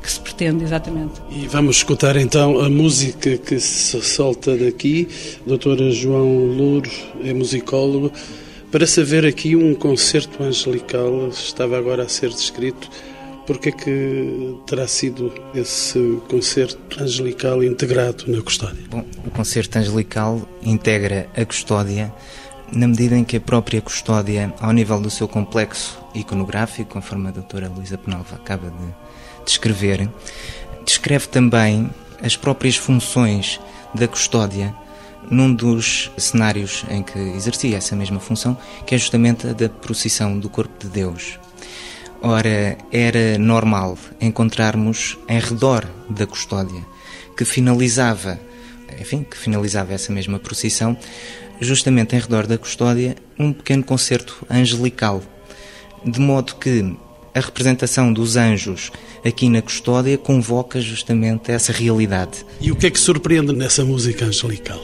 que 0.00 0.10
se 0.10 0.20
pretende, 0.20 0.64
exatamente. 0.64 1.20
E 1.30 1.46
vamos 1.48 1.76
escutar 1.76 2.16
então 2.16 2.60
a 2.60 2.68
música 2.68 3.36
que 3.38 3.58
se 3.58 4.00
solta 4.00 4.56
daqui. 4.56 5.08
Doutora 5.46 5.90
João 5.90 6.46
Louro 6.46 6.90
é 7.24 7.32
musicólogo. 7.32 8.12
Para 8.70 8.86
saber 8.86 9.24
aqui 9.24 9.56
um 9.56 9.74
concerto 9.74 10.42
angelical, 10.42 11.28
estava 11.28 11.78
agora 11.78 12.02
a 12.02 12.08
ser 12.08 12.28
descrito, 12.28 12.90
porque 13.46 13.70
é 13.70 13.72
que 13.72 14.56
terá 14.66 14.86
sido 14.86 15.32
esse 15.54 16.20
concerto 16.28 17.02
angelical 17.02 17.64
integrado 17.64 18.24
na 18.26 18.42
custódia? 18.42 18.84
Bom, 18.90 19.04
o 19.26 19.30
concerto 19.30 19.78
angelical 19.78 20.46
integra 20.62 21.28
a 21.34 21.44
custódia 21.46 22.12
na 22.72 22.86
medida 22.86 23.16
em 23.16 23.24
que 23.24 23.38
a 23.38 23.40
própria 23.40 23.80
custódia, 23.80 24.52
ao 24.60 24.72
nível 24.72 25.00
do 25.00 25.10
seu 25.10 25.26
complexo 25.26 25.98
iconográfico, 26.14 26.90
conforme 26.90 27.28
a 27.28 27.30
doutora 27.30 27.68
Luísa 27.68 27.96
Penalva 27.96 28.36
acaba 28.36 28.70
de 28.70 28.94
descrever, 29.48 30.08
descreve 30.84 31.26
também 31.28 31.90
as 32.22 32.36
próprias 32.36 32.76
funções 32.76 33.58
da 33.94 34.06
custódia 34.06 34.74
num 35.30 35.52
dos 35.52 36.10
cenários 36.16 36.84
em 36.88 37.02
que 37.02 37.18
exercia 37.18 37.76
essa 37.76 37.96
mesma 37.96 38.20
função, 38.20 38.56
que 38.86 38.94
é 38.94 38.98
justamente 38.98 39.46
a 39.46 39.52
da 39.52 39.68
procissão 39.68 40.38
do 40.38 40.48
corpo 40.48 40.72
de 40.78 40.88
Deus. 40.88 41.38
Ora, 42.22 42.76
era 42.90 43.38
normal 43.38 43.96
encontrarmos 44.20 45.18
em 45.28 45.38
redor 45.38 45.86
da 46.08 46.26
custódia, 46.26 46.84
que 47.36 47.44
finalizava, 47.44 48.38
enfim, 48.98 49.22
que 49.22 49.36
finalizava 49.36 49.92
essa 49.92 50.12
mesma 50.12 50.38
procissão, 50.38 50.96
justamente 51.60 52.16
em 52.16 52.18
redor 52.18 52.46
da 52.46 52.58
custódia, 52.58 53.16
um 53.38 53.52
pequeno 53.52 53.84
concerto 53.84 54.46
angelical, 54.50 55.22
de 56.04 56.20
modo 56.20 56.56
que 56.56 56.96
a 57.34 57.40
representação 57.40 58.12
dos 58.12 58.36
anjos 58.36 58.90
aqui 59.24 59.48
na 59.48 59.62
custódia 59.62 60.16
convoca 60.16 60.80
justamente 60.80 61.50
essa 61.50 61.72
realidade. 61.72 62.44
E 62.60 62.70
o 62.70 62.76
que 62.76 62.86
é 62.86 62.90
que 62.90 62.98
surpreende 62.98 63.52
nessa 63.52 63.84
música 63.84 64.24
angelical? 64.24 64.80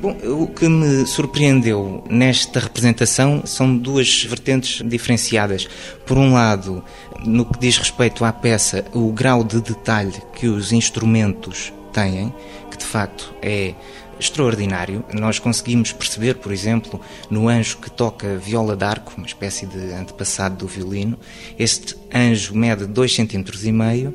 Bom, 0.00 0.16
o 0.22 0.46
que 0.46 0.68
me 0.68 1.04
surpreendeu 1.06 2.04
nesta 2.08 2.60
representação 2.60 3.42
são 3.44 3.76
duas 3.76 4.22
vertentes 4.22 4.80
diferenciadas. 4.88 5.68
Por 6.06 6.16
um 6.16 6.34
lado, 6.34 6.84
no 7.24 7.44
que 7.44 7.58
diz 7.58 7.78
respeito 7.78 8.24
à 8.24 8.32
peça, 8.32 8.84
o 8.94 9.10
grau 9.10 9.42
de 9.42 9.60
detalhe 9.60 10.14
que 10.34 10.46
os 10.46 10.72
instrumentos 10.72 11.72
têm, 11.92 12.32
que 12.70 12.76
de 12.76 12.84
facto 12.84 13.34
é 13.42 13.74
extraordinário. 14.18 15.04
Nós 15.12 15.38
conseguimos 15.38 15.92
perceber, 15.92 16.34
por 16.34 16.52
exemplo, 16.52 17.00
no 17.30 17.48
anjo 17.48 17.78
que 17.78 17.90
toca 17.90 18.36
viola 18.36 18.76
d'arco, 18.76 19.14
uma 19.16 19.26
espécie 19.26 19.66
de 19.66 19.92
antepassado 19.92 20.56
do 20.56 20.66
violino, 20.66 21.18
este 21.58 21.96
anjo 22.14 22.54
mede 22.54 22.86
2 22.86 23.16
cm 23.16 24.12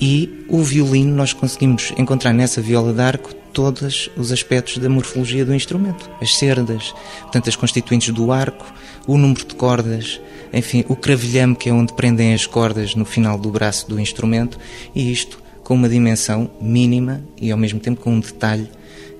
e 0.00 0.44
o 0.48 0.62
violino 0.62 1.14
nós 1.14 1.32
conseguimos 1.32 1.92
encontrar 1.96 2.32
nessa 2.32 2.60
viola 2.60 2.92
d'arco 2.92 3.34
todos 3.52 4.10
os 4.18 4.32
aspectos 4.32 4.76
da 4.76 4.88
morfologia 4.88 5.42
do 5.42 5.54
instrumento, 5.54 6.10
as 6.20 6.36
cerdas, 6.36 6.94
portanto 7.22 7.48
as 7.48 7.56
constituintes 7.56 8.12
do 8.12 8.30
arco, 8.30 8.66
o 9.06 9.16
número 9.16 9.46
de 9.46 9.54
cordas, 9.54 10.20
enfim, 10.52 10.84
o 10.88 10.94
cravilhame 10.94 11.56
que 11.56 11.70
é 11.70 11.72
onde 11.72 11.94
prendem 11.94 12.34
as 12.34 12.46
cordas 12.46 12.94
no 12.94 13.06
final 13.06 13.38
do 13.38 13.50
braço 13.50 13.88
do 13.88 13.98
instrumento 13.98 14.58
e 14.94 15.10
isto 15.10 15.42
com 15.64 15.74
uma 15.74 15.88
dimensão 15.88 16.50
mínima 16.60 17.22
e 17.40 17.50
ao 17.50 17.58
mesmo 17.58 17.80
tempo 17.80 18.00
com 18.00 18.12
um 18.12 18.20
detalhe 18.20 18.68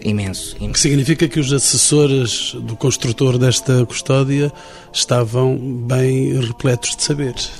imenso. 0.00 0.56
O 0.60 0.72
que 0.72 0.78
significa 0.78 1.28
que 1.28 1.40
os 1.40 1.52
assessores 1.52 2.54
do 2.54 2.76
construtor 2.76 3.38
desta 3.38 3.84
custódia 3.86 4.52
estavam 4.92 5.56
bem 5.56 6.40
repletos 6.40 6.96
de 6.96 7.02
saberes 7.02 7.50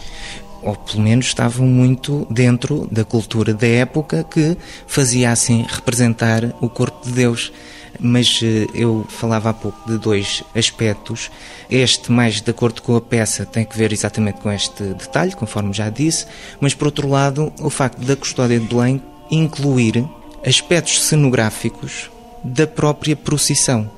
ou 0.67 0.75
pelo 0.75 1.03
menos 1.03 1.27
estavam 1.27 1.67
muito 1.67 2.27
dentro 2.29 2.89
da 2.91 3.05
cultura 3.05 3.55
da 3.55 3.67
época 3.69 4.25
que 4.25 4.57
fazia 4.87 5.31
assim 5.31 5.65
representar 5.69 6.43
o 6.61 6.69
corpo 6.69 7.07
de 7.07 7.13
Deus. 7.13 7.53
Mas 7.99 8.41
eh, 8.43 8.67
eu 8.75 9.07
falava 9.09 9.51
há 9.51 9.55
pouco 9.55 9.89
de 9.89 9.97
dois 9.97 10.43
aspectos. 10.55 11.31
Este, 11.71 12.11
mais 12.11 12.43
de 12.43 12.51
acordo 12.51 12.83
com 12.83 12.97
a 12.97 13.01
peça, 13.01 13.47
tem 13.47 13.65
que 13.65 13.79
ver 13.79 13.93
exatamente 13.93 14.41
com 14.41 14.51
este 14.51 14.83
detalhe, 14.83 15.35
conforme 15.35 15.73
já 15.73 15.89
disse, 15.89 16.27
mas 16.61 16.75
por 16.75 16.87
outro 16.87 17.09
lado, 17.09 17.53
o 17.61 17.71
facto 17.71 18.05
da 18.05 18.17
custódia 18.17 18.59
de 18.59 18.67
Belém 18.67 19.01
incluir 19.31 20.05
aspectos 20.45 21.03
cenográficos 21.05 22.11
da 22.47 22.67
própria 22.67 23.17
procissão. 23.17 23.91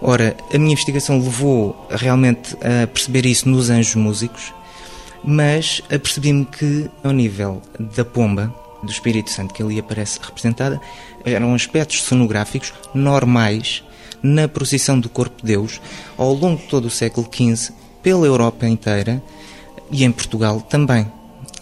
Ora, 0.00 0.36
a 0.52 0.58
minha 0.58 0.72
investigação 0.72 1.18
levou 1.18 1.86
realmente 1.90 2.56
a 2.56 2.86
perceber 2.86 3.26
isso 3.26 3.48
nos 3.48 3.70
anjos 3.70 3.94
músicos, 3.94 4.52
mas 5.22 5.80
apercebi-me 5.90 6.44
que, 6.44 6.90
ao 7.02 7.12
nível 7.12 7.62
da 7.78 8.04
pomba, 8.04 8.54
do 8.82 8.90
Espírito 8.90 9.30
Santo 9.30 9.54
que 9.54 9.62
ali 9.62 9.78
aparece 9.78 10.18
representada, 10.22 10.80
eram 11.24 11.54
aspectos 11.54 12.02
cenográficos 12.02 12.72
normais 12.94 13.82
na 14.22 14.46
procissão 14.46 14.98
do 15.00 15.08
Corpo 15.08 15.40
de 15.40 15.52
Deus 15.52 15.80
ao 16.16 16.32
longo 16.34 16.60
de 16.60 16.68
todo 16.68 16.86
o 16.86 16.90
século 16.90 17.28
XV, 17.32 17.72
pela 18.02 18.26
Europa 18.26 18.66
inteira 18.66 19.22
e 19.90 20.04
em 20.04 20.12
Portugal 20.12 20.60
também. 20.60 21.10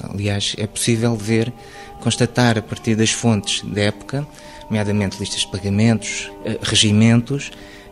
Aliás, 0.03 0.55
é 0.59 0.67
possível 0.67 1.15
ver, 1.17 1.53
constatar 2.01 2.59
a 2.59 2.63
partir 2.63 2.97
das 2.97 3.11
fontes 3.11 3.63
da 3.63 3.83
época, 3.83 4.27
nomeadamente 4.73 5.19
listas 5.21 5.43
de 5.43 5.49
pagamentos, 5.49 6.33
eh, 6.47 6.59
regimentos, 6.63 7.51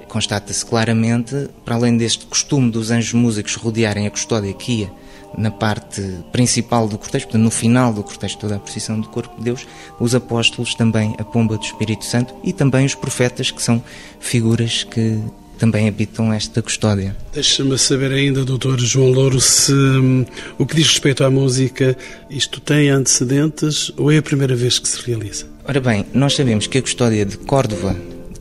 constata-se 0.08 0.64
claramente, 0.64 1.50
para 1.62 1.74
além 1.74 1.96
deste 1.96 2.24
costume 2.24 2.70
dos 2.70 2.90
anjos 2.90 3.12
músicos 3.12 3.54
rodearem 3.54 4.06
a 4.06 4.10
custódia 4.10 4.56
ia 4.66 4.90
na 5.36 5.50
parte 5.50 6.02
principal 6.32 6.88
do 6.88 6.98
cortejo, 6.98 7.26
portanto, 7.26 7.42
no 7.42 7.50
final 7.50 7.92
do 7.92 8.02
cortejo, 8.02 8.38
toda 8.38 8.56
a 8.56 8.58
procissão 8.58 8.98
do 8.98 9.08
corpo 9.08 9.36
de 9.36 9.44
Deus, 9.44 9.66
os 10.00 10.14
apóstolos 10.14 10.74
também, 10.74 11.14
a 11.18 11.24
pomba 11.24 11.56
do 11.56 11.62
Espírito 11.62 12.04
Santo 12.04 12.34
e 12.42 12.52
também 12.52 12.84
os 12.84 12.96
profetas, 12.96 13.50
que 13.50 13.62
são 13.62 13.80
figuras 14.18 14.82
que 14.82 15.20
também 15.60 15.86
habitam 15.86 16.32
esta 16.32 16.62
custódia. 16.62 17.14
Deixa-me 17.34 17.78
saber 17.78 18.10
ainda, 18.12 18.46
doutor 18.46 18.80
João 18.80 19.10
Louro, 19.10 19.38
se 19.38 19.72
hum, 19.72 20.24
o 20.58 20.64
que 20.64 20.74
diz 20.74 20.88
respeito 20.88 21.22
à 21.22 21.30
música, 21.30 21.94
isto 22.30 22.60
tem 22.62 22.88
antecedentes 22.88 23.92
ou 23.98 24.10
é 24.10 24.16
a 24.16 24.22
primeira 24.22 24.56
vez 24.56 24.78
que 24.78 24.88
se 24.88 25.06
realiza? 25.06 25.46
Ora 25.62 25.78
bem, 25.78 26.06
nós 26.14 26.34
sabemos 26.34 26.66
que 26.66 26.78
a 26.78 26.82
custódia 26.82 27.26
de 27.26 27.36
Córdoba 27.36 27.94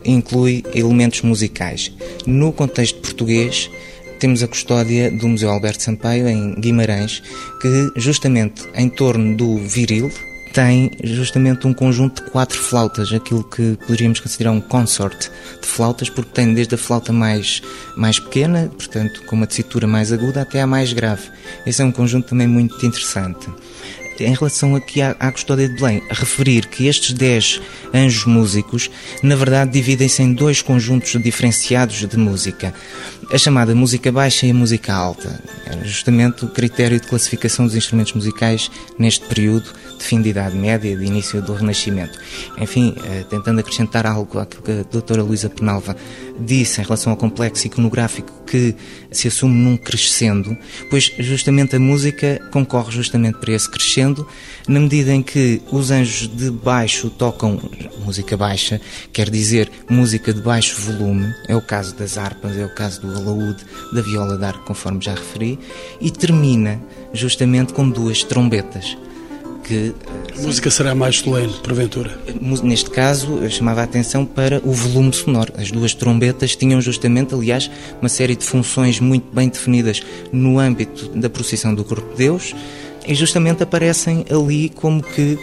inclui 0.05 0.63
elementos 0.73 1.21
musicais. 1.21 1.91
No 2.25 2.53
contexto 2.53 3.01
português, 3.01 3.69
temos 4.17 4.41
a 4.41 4.47
custódia 4.47 5.11
do 5.11 5.27
Museu 5.27 5.49
Alberto 5.49 5.83
Sampaio, 5.83 6.25
em 6.25 6.55
Guimarães, 6.55 7.21
que 7.61 7.91
justamente 7.97 8.63
em 8.73 8.87
torno 8.87 9.35
do 9.35 9.57
viril, 9.57 10.09
tem 10.53 10.91
justamente 11.03 11.67
um 11.67 11.73
conjunto 11.73 12.23
de 12.23 12.31
quatro 12.31 12.57
flautas, 12.57 13.11
aquilo 13.13 13.43
que 13.43 13.77
poderíamos 13.85 14.19
considerar 14.19 14.51
um 14.51 14.61
consort 14.61 15.29
de 15.61 15.67
flautas, 15.67 16.09
porque 16.09 16.31
tem 16.31 16.53
desde 16.53 16.75
a 16.75 16.77
flauta 16.77 17.13
mais, 17.13 17.61
mais 17.95 18.19
pequena, 18.19 18.71
portanto 18.75 19.23
com 19.25 19.35
uma 19.35 19.47
tessitura 19.47 19.87
mais 19.87 20.11
aguda, 20.11 20.41
até 20.41 20.61
a 20.61 20.67
mais 20.67 20.93
grave. 20.93 21.29
Esse 21.65 21.81
é 21.81 21.85
um 21.85 21.91
conjunto 21.91 22.29
também 22.29 22.47
muito 22.47 22.85
interessante 22.85 23.47
em 24.23 24.33
relação 24.33 24.75
aqui 24.75 25.01
à, 25.01 25.15
à 25.19 25.31
custódia 25.31 25.67
de 25.67 25.75
Belém, 25.75 26.01
referir 26.09 26.67
que 26.67 26.87
estes 26.87 27.13
10 27.13 27.61
anjos 27.93 28.25
músicos, 28.25 28.89
na 29.23 29.35
verdade, 29.35 29.71
dividem-se 29.71 30.21
em 30.21 30.33
dois 30.33 30.61
conjuntos 30.61 31.11
diferenciados 31.21 32.05
de 32.05 32.17
música. 32.17 32.73
A 33.31 33.37
chamada 33.37 33.73
música 33.73 34.11
baixa 34.11 34.45
e 34.45 34.51
a 34.51 34.53
música 34.53 34.93
alta. 34.93 35.41
Era 35.65 35.83
justamente 35.85 36.45
o 36.45 36.49
critério 36.49 36.99
de 36.99 37.07
classificação 37.07 37.65
dos 37.65 37.75
instrumentos 37.75 38.13
musicais 38.13 38.69
neste 38.97 39.25
período 39.25 39.71
de 39.99 40.05
fim 40.05 40.21
de 40.21 40.29
Idade 40.29 40.55
Média, 40.55 40.95
de 40.95 41.05
início 41.05 41.41
do 41.41 41.53
Renascimento. 41.53 42.17
Enfim, 42.57 42.95
eh, 43.03 43.25
tentando 43.29 43.59
acrescentar 43.59 44.07
algo 44.07 44.39
àquilo 44.39 44.63
que 44.63 44.71
a 44.71 44.83
doutora 44.83 45.21
Luísa 45.21 45.49
Penalva 45.49 45.95
disse 46.39 46.79
em 46.79 46.83
relação 46.85 47.11
ao 47.11 47.17
complexo 47.17 47.67
iconográfico 47.67 48.31
que 48.47 48.73
se 49.11 49.27
assume 49.27 49.53
num 49.55 49.75
crescendo, 49.75 50.57
pois 50.89 51.11
justamente 51.19 51.75
a 51.75 51.79
música 51.79 52.41
concorre 52.51 52.91
justamente 52.91 53.37
para 53.37 53.51
esse 53.51 53.69
crescendo, 53.69 54.25
na 54.67 54.79
medida 54.79 55.13
em 55.13 55.21
que 55.21 55.61
os 55.69 55.91
anjos 55.91 56.27
de 56.27 56.49
baixo 56.49 57.09
tocam 57.09 57.59
música 58.05 58.37
baixa, 58.37 58.79
quer 59.11 59.29
dizer 59.29 59.69
música 59.89 60.33
de 60.33 60.41
baixo 60.41 60.79
volume, 60.79 61.31
é 61.47 61.55
o 61.55 61.61
caso 61.61 61.93
das 61.95 62.17
harpas, 62.17 62.57
é 62.57 62.65
o 62.65 62.73
caso 62.73 63.01
do 63.01 63.15
alaúde, 63.17 63.65
da 63.91 64.01
viola 64.01 64.37
d'arco, 64.37 64.63
conforme 64.63 65.01
já 65.01 65.13
referi, 65.13 65.59
e 65.99 66.09
termina 66.09 66.81
justamente 67.13 67.73
com 67.73 67.87
duas 67.89 68.23
trombetas 68.23 68.97
que... 69.69 69.93
A 70.35 70.41
música 70.41 70.71
será 70.71 70.95
mais 70.95 71.19
solene, 71.19 71.53
porventura? 71.63 72.19
Neste 72.63 72.89
caso, 72.89 73.37
eu 73.37 73.49
chamava 73.51 73.81
a 73.81 73.83
atenção 73.83 74.25
para 74.25 74.59
o 74.65 74.71
volume 74.71 75.13
sonoro. 75.13 75.53
As 75.55 75.69
duas 75.69 75.93
trombetas 75.93 76.55
tinham 76.55 76.81
justamente, 76.81 77.35
aliás, 77.35 77.69
uma 78.01 78.09
série 78.09 78.35
de 78.35 78.43
funções 78.43 78.99
muito 78.99 79.27
bem 79.33 79.47
definidas 79.47 80.01
no 80.31 80.57
âmbito 80.57 81.09
da 81.09 81.29
procissão 81.29 81.75
do 81.75 81.83
Corpo 81.83 82.09
de 82.11 82.17
Deus 82.17 82.55
e 83.07 83.13
justamente 83.13 83.61
aparecem 83.61 84.25
ali 84.29 84.69
como 84.69 85.03
que 85.03 85.37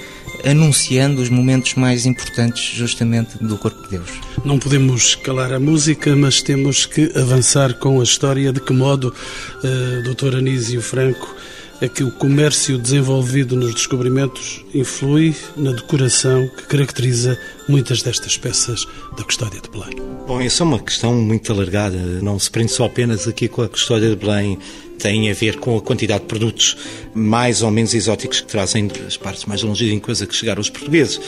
anunciando 0.44 1.22
os 1.22 1.28
momentos 1.28 1.74
mais 1.74 2.06
importantes 2.06 2.62
justamente 2.62 3.38
do 3.38 3.56
Corpo 3.58 3.82
de 3.84 3.90
Deus. 3.90 4.10
Não 4.44 4.58
podemos 4.58 5.14
calar 5.14 5.52
a 5.52 5.60
música, 5.60 6.14
mas 6.16 6.42
temos 6.42 6.84
que 6.86 7.12
avançar 7.16 7.74
com 7.74 8.00
a 8.00 8.02
história 8.02 8.52
de 8.52 8.60
que 8.60 8.72
modo 8.72 9.14
uh, 9.62 10.14
Dr. 10.14 10.36
Anísio 10.36 10.80
Franco 10.80 11.35
é 11.80 11.88
que 11.88 12.02
o 12.02 12.10
comércio 12.10 12.78
desenvolvido 12.78 13.56
nos 13.56 13.74
descobrimentos 13.74 14.64
influi 14.74 15.34
na 15.56 15.72
decoração 15.72 16.48
que 16.56 16.64
caracteriza 16.64 17.38
muitas 17.68 18.02
destas 18.02 18.36
peças 18.38 18.86
da 19.16 19.24
custódia 19.24 19.60
de 19.60 19.68
Belém. 19.68 19.96
Bom, 20.26 20.40
essa 20.40 20.62
é 20.62 20.64
uma 20.64 20.78
questão 20.78 21.14
muito 21.14 21.52
alargada, 21.52 21.96
não 22.22 22.38
se 22.38 22.50
prende 22.50 22.72
só 22.72 22.86
apenas 22.86 23.28
aqui 23.28 23.48
com 23.48 23.62
a 23.62 23.68
custódia 23.68 24.08
de 24.08 24.16
Belém, 24.16 24.58
tem 24.98 25.30
a 25.30 25.34
ver 25.34 25.58
com 25.58 25.76
a 25.76 25.80
quantidade 25.80 26.20
de 26.20 26.26
produtos 26.26 26.76
mais 27.14 27.62
ou 27.62 27.70
menos 27.70 27.94
exóticos 27.94 28.40
que 28.40 28.46
trazem 28.46 28.86
das 28.86 29.16
partes 29.16 29.44
mais 29.44 29.62
longínquas 29.62 30.22
a 30.22 30.26
que 30.26 30.34
chegaram 30.34 30.60
os 30.60 30.70
portugueses. 30.70 31.20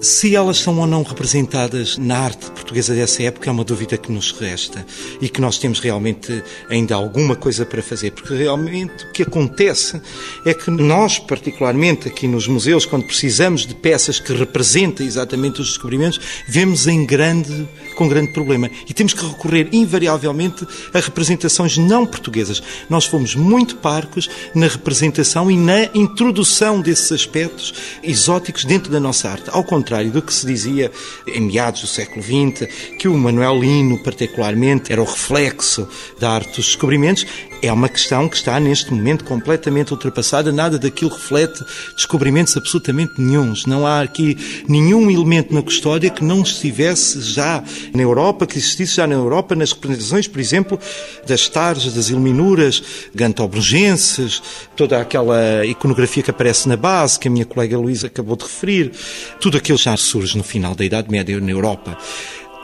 Se 0.00 0.36
elas 0.36 0.58
são 0.58 0.78
ou 0.78 0.86
não 0.86 1.02
representadas 1.02 1.96
na 1.96 2.18
arte 2.18 2.50
portuguesa 2.50 2.94
dessa 2.94 3.22
época 3.22 3.48
é 3.48 3.52
uma 3.52 3.64
dúvida 3.64 3.96
que 3.96 4.12
nos 4.12 4.32
resta 4.32 4.84
e 5.18 5.30
que 5.30 5.40
nós 5.40 5.58
temos 5.58 5.80
realmente 5.80 6.42
ainda 6.68 6.94
alguma 6.94 7.34
coisa 7.34 7.64
para 7.64 7.82
fazer, 7.82 8.10
porque 8.10 8.34
realmente 8.34 9.04
o 9.04 9.12
que 9.12 9.22
acontece 9.22 10.00
é 10.44 10.52
que 10.52 10.70
nós, 10.70 11.18
particularmente 11.18 12.06
aqui 12.06 12.28
nos 12.28 12.46
museus, 12.46 12.84
quando 12.84 13.06
precisamos 13.06 13.66
de 13.66 13.74
peças 13.74 14.20
que 14.20 14.34
representem 14.34 15.06
exatamente 15.06 15.62
os 15.62 15.68
descobrimentos, 15.68 16.20
vemos 16.46 16.86
em 16.86 17.06
grande, 17.06 17.66
com 17.96 18.06
grande 18.06 18.32
problema 18.32 18.70
e 18.86 18.92
temos 18.92 19.14
que 19.14 19.24
recorrer 19.24 19.68
invariavelmente 19.72 20.66
a 20.92 21.00
representações 21.00 21.78
não 21.78 22.04
portuguesas. 22.04 22.62
Nós 22.90 23.06
fomos 23.06 23.34
muito 23.34 23.76
parcos 23.76 24.28
na 24.54 24.66
representação 24.66 25.50
e 25.50 25.56
na 25.56 25.84
introdução 25.94 26.82
desses 26.82 27.10
aspectos 27.10 27.72
exóticos 28.02 28.64
dentro 28.64 28.92
da 28.92 29.00
nossa 29.00 29.30
arte. 29.30 29.48
Ao 29.48 29.64
contrário, 29.64 29.83
contrário 29.84 30.10
do 30.10 30.22
que 30.22 30.32
se 30.32 30.46
dizia 30.46 30.90
em 31.26 31.42
meados 31.42 31.82
do 31.82 31.86
século 31.86 32.22
XX, 32.22 32.66
que 32.98 33.06
o 33.06 33.14
Manuel 33.18 33.60
Lino, 33.60 34.02
particularmente, 34.02 34.90
era 34.90 35.02
o 35.02 35.04
reflexo 35.04 35.86
da 36.18 36.30
arte 36.30 36.56
dos 36.56 36.66
descobrimentos, 36.68 37.26
é 37.66 37.72
uma 37.72 37.88
questão 37.88 38.28
que 38.28 38.36
está 38.36 38.60
neste 38.60 38.92
momento 38.92 39.24
completamente 39.24 39.92
ultrapassada, 39.92 40.52
nada 40.52 40.78
daquilo 40.78 41.10
reflete 41.10 41.64
descobrimentos 41.96 42.56
absolutamente 42.56 43.14
nenhums. 43.18 43.64
Não 43.64 43.86
há 43.86 44.02
aqui 44.02 44.36
nenhum 44.68 45.10
elemento 45.10 45.54
na 45.54 45.62
custódia 45.62 46.10
que 46.10 46.22
não 46.22 46.42
estivesse 46.42 47.22
já 47.22 47.62
na 47.94 48.02
Europa, 48.02 48.46
que 48.46 48.58
existisse 48.58 48.96
já 48.96 49.06
na 49.06 49.14
Europa 49.14 49.54
nas 49.54 49.72
representações, 49.72 50.28
por 50.28 50.40
exemplo, 50.40 50.78
das 51.26 51.48
tarjas, 51.48 51.94
das 51.94 52.10
iluminuras 52.10 52.82
gantobrugenses, 53.14 54.42
toda 54.76 55.00
aquela 55.00 55.64
iconografia 55.64 56.22
que 56.22 56.30
aparece 56.30 56.68
na 56.68 56.76
base, 56.76 57.18
que 57.18 57.28
a 57.28 57.30
minha 57.30 57.46
colega 57.46 57.78
Luísa 57.78 58.08
acabou 58.08 58.36
de 58.36 58.44
referir, 58.44 58.92
tudo 59.40 59.56
aquilo 59.56 59.78
já 59.78 59.96
surge 59.96 60.36
no 60.36 60.44
final 60.44 60.74
da 60.74 60.84
Idade 60.84 61.10
Média 61.10 61.40
na 61.40 61.50
Europa. 61.50 61.96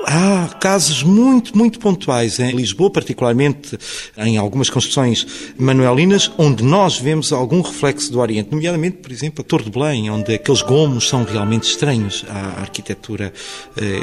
Há 0.07 0.49
casos 0.61 1.03
muito, 1.03 1.57
muito 1.57 1.79
pontuais 1.79 2.39
em 2.39 2.53
Lisboa, 2.53 2.91
particularmente 2.91 3.79
em 4.17 4.37
algumas 4.37 4.71
construções 4.71 5.27
manuelinas, 5.59 6.31
onde 6.37 6.65
nós 6.65 6.99
vemos 6.99 7.33
algum 7.33 7.61
reflexo 7.61 8.11
do 8.11 8.19
Oriente, 8.19 8.51
nomeadamente, 8.51 8.97
por 8.99 9.13
exemplo, 9.13 9.43
a 9.43 9.45
Torre 9.45 9.65
de 9.65 9.71
Belém, 9.71 10.11
onde 10.11 10.35
aqueles 10.35 10.63
gomos 10.63 11.09
são 11.09 11.25
realmente 11.25 11.65
estranhos 11.65 12.25
à 12.29 12.61
arquitetura 12.61 13.33
eh, 13.77 14.01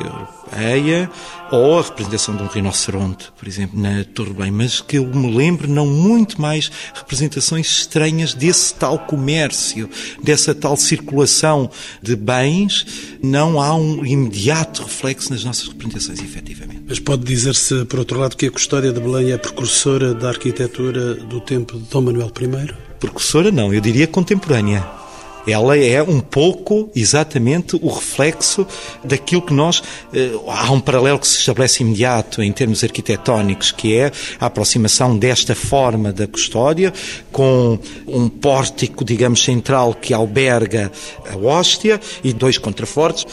europeia, 0.48 1.10
ou 1.52 1.80
a 1.80 1.82
representação 1.82 2.36
de 2.36 2.44
um 2.44 2.48
rinoceronte, 2.48 3.32
por 3.38 3.48
exemplo, 3.48 3.80
na 3.80 4.04
Torre 4.04 4.34
Belém, 4.34 4.52
mas 4.52 4.82
que 4.82 4.98
eu 4.98 5.06
me 5.06 5.36
lembro 5.36 5.68
não 5.68 5.86
muito 5.86 6.42
mais 6.42 6.72
representações 6.94 7.68
estranhas 7.68 8.34
desse 8.34 8.74
tal 8.74 9.00
comércio, 9.00 9.90
dessa 10.24 10.54
tal 10.54 10.78
circulação 10.78 11.70
de 12.02 12.16
bens, 12.16 12.86
não 13.22 13.62
há 13.62 13.76
um 13.76 14.06
imediato 14.06 14.84
reflexo 14.84 15.32
nas 15.32 15.44
nossas 15.44 15.68
representações 15.68 15.88
representações, 15.88 16.20
efetivamente. 16.20 16.84
Mas 16.88 17.00
pode 17.00 17.24
dizer-se, 17.24 17.86
por 17.86 18.00
outro 18.00 18.20
lado, 18.20 18.36
que 18.36 18.46
a 18.46 18.52
Custódia 18.52 18.92
de 18.92 19.00
Belém 19.00 19.32
é 19.32 19.38
precursora 19.38 20.14
da 20.14 20.30
arquitetura 20.30 21.16
do 21.16 21.42
tempo 21.42 21.78
de 21.78 21.90
Dom 21.90 22.02
Manuel 22.02 22.32
I? 22.40 22.74
Precursora 23.00 23.52
não, 23.52 23.74
eu 23.74 23.82
diria 23.82 24.08
contemporânea 24.08 24.86
ela 25.48 25.78
é 25.78 26.04
um 26.04 26.20
pouco 26.20 26.90
exatamente 26.96 27.78
o 27.82 27.88
reflexo 27.88 28.68
daquilo 29.04 29.42
que 29.42 29.54
nós. 29.54 29.82
Eh, 30.14 30.32
há 30.48 30.72
um 30.72 30.80
paralelo 30.80 31.18
que 31.18 31.28
se 31.28 31.40
estabelece 31.40 31.84
imediato 31.84 32.44
em 32.44 32.52
termos 32.52 32.84
arquitetónicos, 32.84 33.72
que 33.72 33.96
é 33.96 34.12
a 34.40 34.48
aproximação 34.48 35.18
desta 35.18 35.56
forma 35.56 36.12
da 36.12 36.28
custódia 36.28 36.94
com 37.32 37.80
um 38.08 38.28
pórtico, 38.28 39.06
digamos, 39.06 39.44
central 39.44 39.94
que 39.94 40.14
alberga 40.14 40.92
a 41.30 41.38
hóstia 41.38 42.00
e 42.24 42.34
dois 42.34 42.58
contrafortes, 42.58 43.26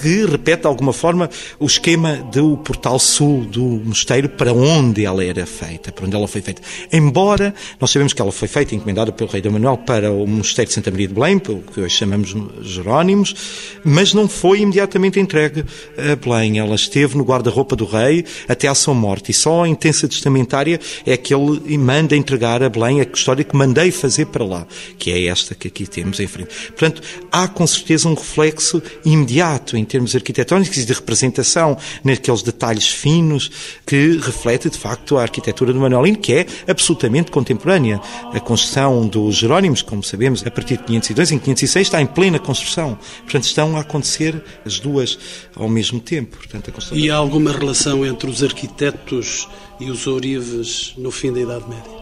que 0.00 0.26
repete 0.26 0.62
de 0.62 0.66
alguma 0.66 0.92
forma 0.92 1.30
o 1.58 1.66
esquema 1.66 2.16
do 2.32 2.56
portal 2.58 2.98
sul 2.98 3.44
do 3.44 3.62
mosteiro 3.62 4.28
para 4.28 4.52
onde 4.52 5.04
ela 5.04 5.24
era 5.24 5.46
feita, 5.46 5.90
para 5.90 6.06
onde 6.06 6.16
ela 6.16 6.28
foi 6.28 6.42
feita. 6.42 6.60
Embora 6.92 7.54
nós 7.80 7.90
sabemos 7.90 8.12
que 8.12 8.20
ela 8.20 8.32
foi 8.32 8.48
feita, 8.48 8.74
encomendada 8.74 9.12
pelo 9.12 9.30
rei 9.30 9.40
Dom 9.40 9.52
Manuel 9.52 9.78
para 9.78 10.12
o 10.12 10.26
mosteiro 10.26 10.68
de 10.68 10.74
Santa 10.74 10.90
Maria 10.90 11.08
de 11.08 11.14
Belém, 11.14 11.38
que 11.62 11.80
hoje 11.80 11.96
chamamos 11.96 12.34
Jerónimos, 12.62 13.34
mas 13.84 14.12
não 14.12 14.28
foi 14.28 14.60
imediatamente 14.60 15.18
entregue 15.18 15.64
a 15.96 16.16
Belém. 16.16 16.58
Ela 16.58 16.74
esteve 16.74 17.16
no 17.16 17.24
guarda-roupa 17.24 17.76
do 17.76 17.84
rei 17.84 18.24
até 18.48 18.68
à 18.68 18.74
sua 18.74 18.94
morte 18.94 19.30
e 19.30 19.34
só 19.34 19.64
a 19.64 19.68
intensa 19.68 20.08
testamentária 20.08 20.80
é 21.06 21.16
que 21.16 21.34
ele 21.34 21.78
manda 21.78 22.16
entregar 22.16 22.62
a 22.62 22.68
Belém 22.68 23.00
a 23.00 23.04
história 23.04 23.44
que 23.44 23.56
mandei 23.56 23.90
fazer 23.90 24.26
para 24.26 24.44
lá, 24.44 24.66
que 24.98 25.10
é 25.10 25.26
esta 25.26 25.54
que 25.54 25.68
aqui 25.68 25.86
temos 25.86 26.20
em 26.20 26.26
frente. 26.26 26.50
Portanto, 26.68 27.02
há 27.30 27.48
com 27.48 27.66
certeza 27.66 28.08
um 28.08 28.14
reflexo 28.14 28.82
imediato 29.04 29.76
em 29.76 29.84
termos 29.84 30.14
arquitetónicos 30.14 30.76
e 30.78 30.84
de 30.84 30.92
representação 30.92 31.76
naqueles 32.04 32.42
detalhes 32.42 32.88
finos 32.88 33.50
que 33.86 34.18
reflete 34.18 34.70
de 34.70 34.78
facto 34.78 35.18
a 35.18 35.22
arquitetura 35.22 35.72
do 35.72 35.80
Manuelino, 35.80 36.18
que 36.18 36.32
é 36.32 36.46
absolutamente 36.66 37.30
contemporânea. 37.30 38.00
A 38.32 38.40
construção 38.40 39.06
dos 39.06 39.36
Jerónimos, 39.36 39.82
como 39.82 40.02
sabemos, 40.02 40.46
a 40.46 40.50
partir 40.50 40.76
de 40.76 40.84
502 40.84 41.32
em 41.42 41.54
506 41.54 41.86
está 41.86 42.00
em 42.00 42.06
plena 42.06 42.38
construção. 42.38 42.98
Portanto, 43.22 43.44
estão 43.44 43.76
a 43.76 43.80
acontecer 43.80 44.42
as 44.64 44.78
duas 44.78 45.18
ao 45.54 45.68
mesmo 45.68 46.00
tempo. 46.00 46.36
Portanto, 46.36 46.72
e 46.92 47.10
há 47.10 47.16
alguma 47.16 47.52
relação 47.52 48.06
entre 48.06 48.30
os 48.30 48.42
arquitetos 48.42 49.48
e 49.80 49.90
os 49.90 50.06
ourives 50.06 50.94
no 50.96 51.10
fim 51.10 51.32
da 51.32 51.40
Idade 51.40 51.68
Média? 51.68 52.01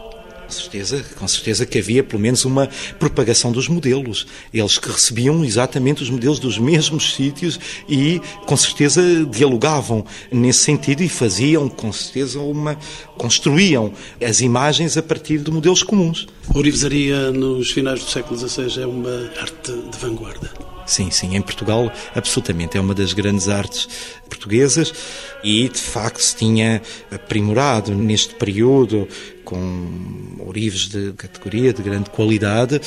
Com 0.51 0.57
certeza, 0.57 1.05
com 1.17 1.27
certeza 1.29 1.65
que 1.65 1.79
havia 1.79 2.03
pelo 2.03 2.21
menos 2.21 2.43
uma 2.43 2.67
propagação 2.99 3.53
dos 3.53 3.69
modelos. 3.69 4.27
Eles 4.53 4.77
que 4.77 4.89
recebiam 4.89 5.45
exatamente 5.45 6.03
os 6.03 6.09
modelos 6.09 6.39
dos 6.39 6.57
mesmos 6.57 7.13
sítios 7.13 7.57
e 7.87 8.21
com 8.45 8.57
certeza 8.57 9.01
dialogavam 9.31 10.05
nesse 10.29 10.59
sentido 10.59 11.03
e 11.03 11.07
faziam 11.07 11.69
com 11.69 11.93
certeza 11.93 12.41
uma 12.41 12.77
construíam 13.17 13.93
as 14.21 14.41
imagens 14.41 14.97
a 14.97 15.01
partir 15.01 15.37
de 15.37 15.49
modelos 15.49 15.83
comuns. 15.83 16.27
A 16.49 16.57
ourivesaria 16.57 17.31
nos 17.31 17.71
finais 17.71 18.03
do 18.03 18.09
século 18.09 18.37
XVI 18.37 18.81
é 18.81 18.85
uma 18.85 19.31
arte 19.39 19.71
de 19.71 19.97
vanguarda. 19.99 20.70
Sim, 20.91 21.09
sim, 21.09 21.37
em 21.37 21.41
Portugal, 21.41 21.89
absolutamente. 22.13 22.77
É 22.77 22.81
uma 22.81 22.93
das 22.93 23.13
grandes 23.13 23.47
artes 23.47 23.87
portuguesas 24.27 24.93
e, 25.41 25.69
de 25.69 25.79
facto, 25.79 26.21
se 26.21 26.35
tinha 26.35 26.81
aprimorado 27.09 27.95
neste 27.95 28.35
período 28.35 29.07
com 29.45 30.35
ourives 30.39 30.89
de 30.89 31.13
categoria, 31.13 31.71
de 31.71 31.81
grande 31.81 32.09
qualidade. 32.09 32.81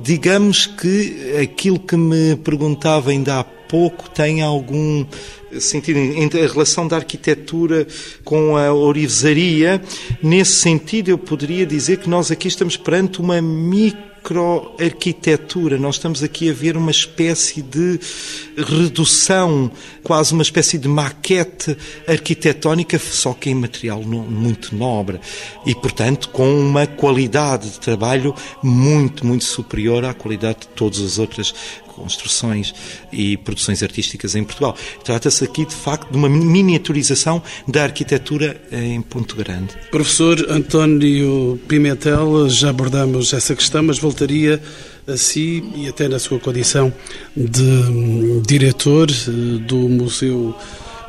Digamos 0.00 0.66
que 0.66 1.36
aquilo 1.42 1.80
que 1.80 1.96
me 1.96 2.36
perguntava 2.36 3.10
ainda 3.10 3.40
há 3.40 3.44
pouco 3.68 4.08
tem 4.10 4.42
algum 4.42 5.04
sentido 5.60 5.98
a 5.98 6.52
relação 6.52 6.88
da 6.88 6.96
arquitetura 6.96 7.86
com 8.24 8.56
a 8.56 8.72
ourivesaria. 8.72 9.80
Nesse 10.22 10.52
sentido, 10.52 11.10
eu 11.10 11.18
poderia 11.18 11.66
dizer 11.66 11.98
que 11.98 12.08
nós 12.08 12.30
aqui 12.30 12.48
estamos 12.48 12.76
perante 12.76 13.20
uma 13.20 13.40
micro 13.40 14.08
microarquitetura. 14.28 15.78
Nós 15.78 15.96
estamos 15.96 16.22
aqui 16.22 16.50
a 16.50 16.52
ver 16.52 16.76
uma 16.76 16.90
espécie 16.90 17.62
de 17.62 17.98
redução, 18.56 19.70
quase 20.02 20.32
uma 20.32 20.42
espécie 20.42 20.76
de 20.76 20.88
maquete 20.88 21.76
arquitetónica, 22.06 22.98
só 22.98 23.32
que 23.32 23.50
em 23.50 23.54
material 23.54 24.02
muito 24.02 24.74
nobre 24.74 25.20
e, 25.64 25.74
portanto, 25.74 26.28
com 26.28 26.60
uma 26.60 26.86
qualidade 26.86 27.70
de 27.70 27.80
trabalho 27.80 28.34
muito, 28.62 29.26
muito 29.26 29.44
superior 29.44 30.04
à 30.04 30.12
qualidade 30.12 30.60
de 30.60 30.68
todas 30.68 31.00
as 31.00 31.18
outras 31.18 31.54
construções 31.98 32.74
e 33.12 33.36
produções 33.36 33.82
artísticas 33.82 34.34
em 34.34 34.44
Portugal. 34.44 34.76
Trata-se 35.04 35.44
aqui, 35.44 35.66
de 35.66 35.74
facto, 35.74 36.10
de 36.10 36.16
uma 36.16 36.28
miniaturização 36.28 37.42
da 37.66 37.82
arquitetura 37.82 38.60
em 38.72 39.02
Ponto 39.02 39.36
Grande. 39.36 39.74
Professor 39.90 40.38
António 40.50 41.60
Pimentel, 41.68 42.48
já 42.48 42.70
abordamos 42.70 43.32
essa 43.32 43.54
questão, 43.54 43.82
mas 43.82 43.98
voltaria 43.98 44.62
a 45.06 45.16
si 45.16 45.64
e 45.74 45.88
até 45.88 46.06
na 46.06 46.18
sua 46.18 46.38
condição 46.38 46.92
de 47.34 47.62
hum, 47.62 48.42
diretor 48.46 49.10
eh, 49.10 49.58
do 49.66 49.76
Museu 49.88 50.54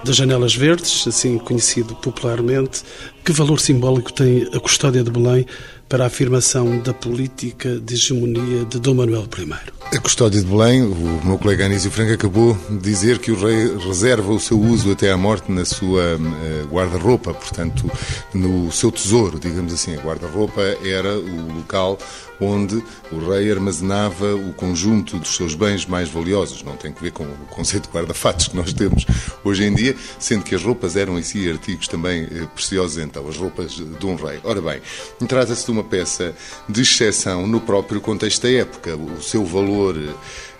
das 0.03 0.15
Janelas 0.15 0.55
Verdes, 0.55 1.07
assim 1.07 1.37
conhecido 1.37 1.95
popularmente. 1.95 2.83
Que 3.23 3.31
valor 3.31 3.59
simbólico 3.59 4.11
tem 4.11 4.49
a 4.53 4.59
custódia 4.59 5.03
de 5.03 5.11
Belém 5.11 5.45
para 5.87 6.03
a 6.03 6.07
afirmação 6.07 6.79
da 6.79 6.93
política 6.93 7.79
de 7.79 7.95
hegemonia 7.95 8.63
de 8.65 8.79
Dom 8.79 8.93
Manuel 8.93 9.27
I. 9.37 9.97
A 9.97 9.99
custódia 9.99 10.39
de 10.39 10.45
Belém, 10.45 10.83
o 10.83 11.21
meu 11.25 11.37
colega 11.39 11.65
Anísio 11.65 11.89
Franco 11.89 12.13
acabou 12.13 12.55
de 12.69 12.77
dizer 12.77 13.17
que 13.17 13.31
o 13.31 13.35
rei 13.35 13.75
reserva 13.77 14.31
o 14.31 14.39
seu 14.39 14.59
uso 14.59 14.91
até 14.91 15.11
à 15.11 15.17
morte 15.17 15.51
na 15.51 15.65
sua 15.65 16.15
uh, 16.15 16.67
guarda-roupa, 16.67 17.33
portanto, 17.33 17.89
no 18.33 18.71
seu 18.71 18.91
tesouro, 18.91 19.39
digamos 19.39 19.73
assim. 19.73 19.95
A 19.95 20.01
guarda-roupa 20.01 20.61
era 20.83 21.17
o 21.17 21.57
local 21.57 21.97
onde 22.39 22.83
o 23.11 23.29
rei 23.29 23.51
armazenava 23.51 24.35
o 24.35 24.53
conjunto 24.53 25.17
dos 25.17 25.35
seus 25.35 25.55
bens 25.55 25.85
mais 25.85 26.09
valiosos. 26.09 26.63
Não 26.63 26.75
tem 26.75 26.91
que 26.91 27.01
ver 27.01 27.11
com 27.11 27.23
o 27.23 27.45
conceito 27.49 27.89
de 27.89 27.95
guarda-fatos 27.95 28.47
que 28.47 28.55
nós 28.55 28.73
temos 28.73 29.05
hoje 29.43 29.63
em 29.63 29.73
dia, 29.73 29.95
sendo 30.17 30.43
que 30.43 30.55
as 30.55 30.63
roupas 30.63 30.95
eram 30.95 31.17
em 31.17 31.23
si 31.23 31.49
artigos 31.49 31.87
também 31.87 32.23
eh, 32.23 32.47
preciosos, 32.53 32.97
então, 32.97 33.27
as 33.27 33.37
roupas 33.37 33.71
de 33.71 34.05
um 34.05 34.15
rei. 34.15 34.39
Ora 34.43 34.61
bem, 34.61 34.81
trata-se 35.27 35.65
de 35.65 35.71
uma 35.71 35.83
peça 35.83 36.33
de 36.67 36.81
exceção 36.81 37.47
no 37.47 37.59
próprio 37.59 38.01
contexto 38.01 38.43
da 38.43 38.51
época. 38.51 38.95
O 38.95 39.21
seu 39.21 39.45
valor 39.45 39.95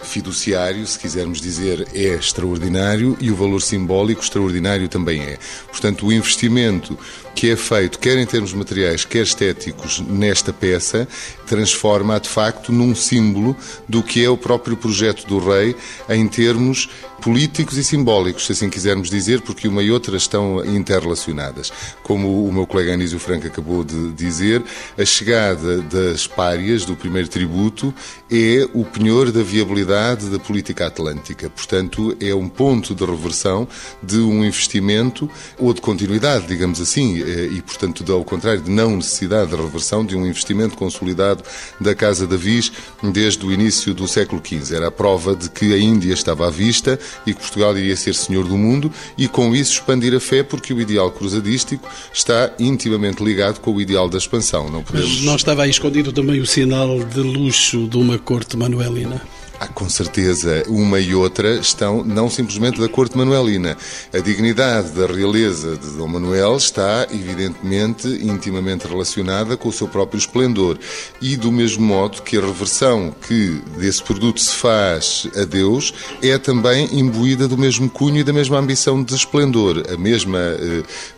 fiduciário, 0.02 0.86
se 0.86 0.98
quisermos 0.98 1.42
dizer, 1.42 1.88
é 1.94 2.16
extraordinário 2.16 3.18
e 3.20 3.30
o 3.32 3.36
valor 3.36 3.62
simbólico 3.62 4.22
extraordinário 4.22 4.88
também 4.88 5.22
é. 5.22 5.38
Portanto, 5.68 6.06
o 6.06 6.12
investimento 6.12 6.98
que 7.40 7.52
é 7.52 7.56
feito, 7.56 8.00
quer 8.00 8.18
em 8.18 8.26
termos 8.26 8.52
materiais, 8.52 9.06
quer 9.06 9.24
estéticos, 9.24 10.02
nesta 10.02 10.52
peça, 10.52 11.08
transforma-a 11.48 12.20
de 12.20 12.28
facto 12.28 12.70
num 12.70 12.94
símbolo 12.94 13.56
do 13.88 14.04
que 14.04 14.22
é 14.22 14.30
o 14.30 14.36
próprio 14.36 14.76
projeto 14.76 15.26
do 15.26 15.40
rei 15.40 15.74
em 16.10 16.28
termos 16.28 16.90
políticos 17.20 17.78
e 17.78 17.84
simbólicos, 17.84 18.46
se 18.46 18.54
assim 18.54 18.70
quisermos 18.70 19.10
dizer, 19.10 19.42
porque 19.42 19.68
uma 19.68 19.84
e 19.84 19.92
outra 19.92 20.18
estão 20.18 20.64
interrelacionadas. 20.66 21.72
Como 22.02 22.46
o 22.46 22.52
meu 22.52 22.66
colega 22.66 22.94
Anísio 22.94 23.20
Franco 23.20 23.48
acabou 23.48 23.84
de 23.84 24.12
dizer, 24.14 24.64
a 24.98 25.06
chegada 25.06 25.82
das 25.82 26.28
párias 26.28 26.86
do 26.86 26.96
primeiro 26.96 27.28
tributo 27.28 27.94
é 28.32 28.68
o 28.74 28.86
penhor 28.86 29.32
da 29.32 29.44
viabilidade 29.44 30.30
da 30.30 30.40
política 30.40 30.88
atlântica. 30.88 31.50
Portanto, 31.50 32.16
é 32.22 32.34
um 32.34 32.48
ponto 32.48 32.96
de 32.96 33.06
reversão 33.06 33.68
de 34.02 34.18
um 34.20 34.46
investimento 34.46 35.30
ou 35.58 35.74
de 35.74 35.82
continuidade, 35.82 36.48
digamos 36.48 36.80
assim, 36.80 37.20
e, 37.30 37.62
portanto, 37.62 38.12
ao 38.12 38.24
contrário 38.24 38.62
de 38.62 38.70
não 38.70 38.96
necessidade 38.96 39.52
de 39.52 39.56
reversão 39.56 40.06
de 40.06 40.16
um 40.16 40.26
investimento 40.26 40.76
consolidado 40.76 41.44
da 41.80 41.94
Casa 41.96 42.26
da 42.26 42.36
Viz 42.36 42.72
desde 43.04 43.46
o 43.46 43.52
início 43.52 43.94
do 43.94 44.08
século 44.08 44.42
XV. 44.46 44.76
Era 44.76 44.88
a 44.88 44.92
prova 44.92 45.36
de 45.36 45.50
que 45.50 45.74
a 45.74 45.78
Índia 45.78 46.14
estava 46.14 46.48
à 46.48 46.50
vista 46.50 47.00
e 47.26 47.34
que 47.34 47.40
Portugal 47.40 47.78
iria 47.78 47.96
ser 47.96 48.16
senhor 48.16 48.48
do 48.48 48.58
mundo 48.58 48.92
e, 49.18 49.28
com 49.28 49.56
isso, 49.56 49.74
expandir 49.74 50.14
a 50.16 50.20
fé, 50.20 50.44
porque 50.44 50.74
o 50.74 50.82
ideal 50.82 51.12
cruzadístico 51.12 51.88
está 52.14 52.52
intimamente 52.60 53.24
ligado 53.24 53.60
com 53.60 53.74
o 53.74 53.82
ideal 53.82 54.10
da 54.10 54.18
expansão. 54.18 54.70
Não 54.70 54.84
podemos... 54.84 55.10
Mas 55.10 55.22
não 55.22 55.36
estava 55.36 55.64
aí 55.64 55.70
escondido 55.70 56.12
também 56.12 56.40
o 56.40 56.46
sinal 56.46 57.00
de 57.04 57.20
luxo 57.20 57.88
de 57.88 57.98
uma 57.98 58.18
corte 58.18 58.58
manuelina? 58.58 59.22
Há 59.60 59.68
com 59.68 59.90
certeza 59.90 60.64
uma 60.70 61.02
e 61.02 61.14
outra 61.14 61.56
estão 61.56 62.02
não 62.02 62.30
simplesmente 62.30 62.80
da 62.80 62.88
corte 62.88 63.18
manuelina. 63.18 63.76
A 64.14 64.20
dignidade 64.20 64.92
da 64.92 65.06
realeza 65.06 65.76
de 65.76 65.90
Dom 65.98 66.08
Manuel 66.08 66.56
está, 66.56 67.06
evidentemente, 67.12 68.08
intimamente 68.08 68.88
relacionada 68.88 69.58
com 69.58 69.68
o 69.68 69.74
seu 69.74 69.86
próprio 69.86 70.18
esplendor. 70.18 70.80
E 71.22 71.36
do 71.36 71.52
mesmo 71.52 71.86
modo 71.86 72.22
que 72.22 72.38
a 72.38 72.42
reversão 72.42 73.14
que 73.28 73.62
desse 73.78 74.02
produto 74.02 74.40
se 74.40 74.56
faz 74.56 75.28
a 75.36 75.44
Deus 75.44 75.94
é 76.24 76.38
também 76.38 76.98
imbuída 76.98 77.46
do 77.46 77.58
mesmo 77.58 77.90
cunho 77.90 78.20
e 78.20 78.24
da 78.24 78.32
mesma 78.32 78.58
ambição 78.58 79.04
de 79.04 79.14
esplendor. 79.14 79.84
A 79.94 79.98
mesma 79.98 80.40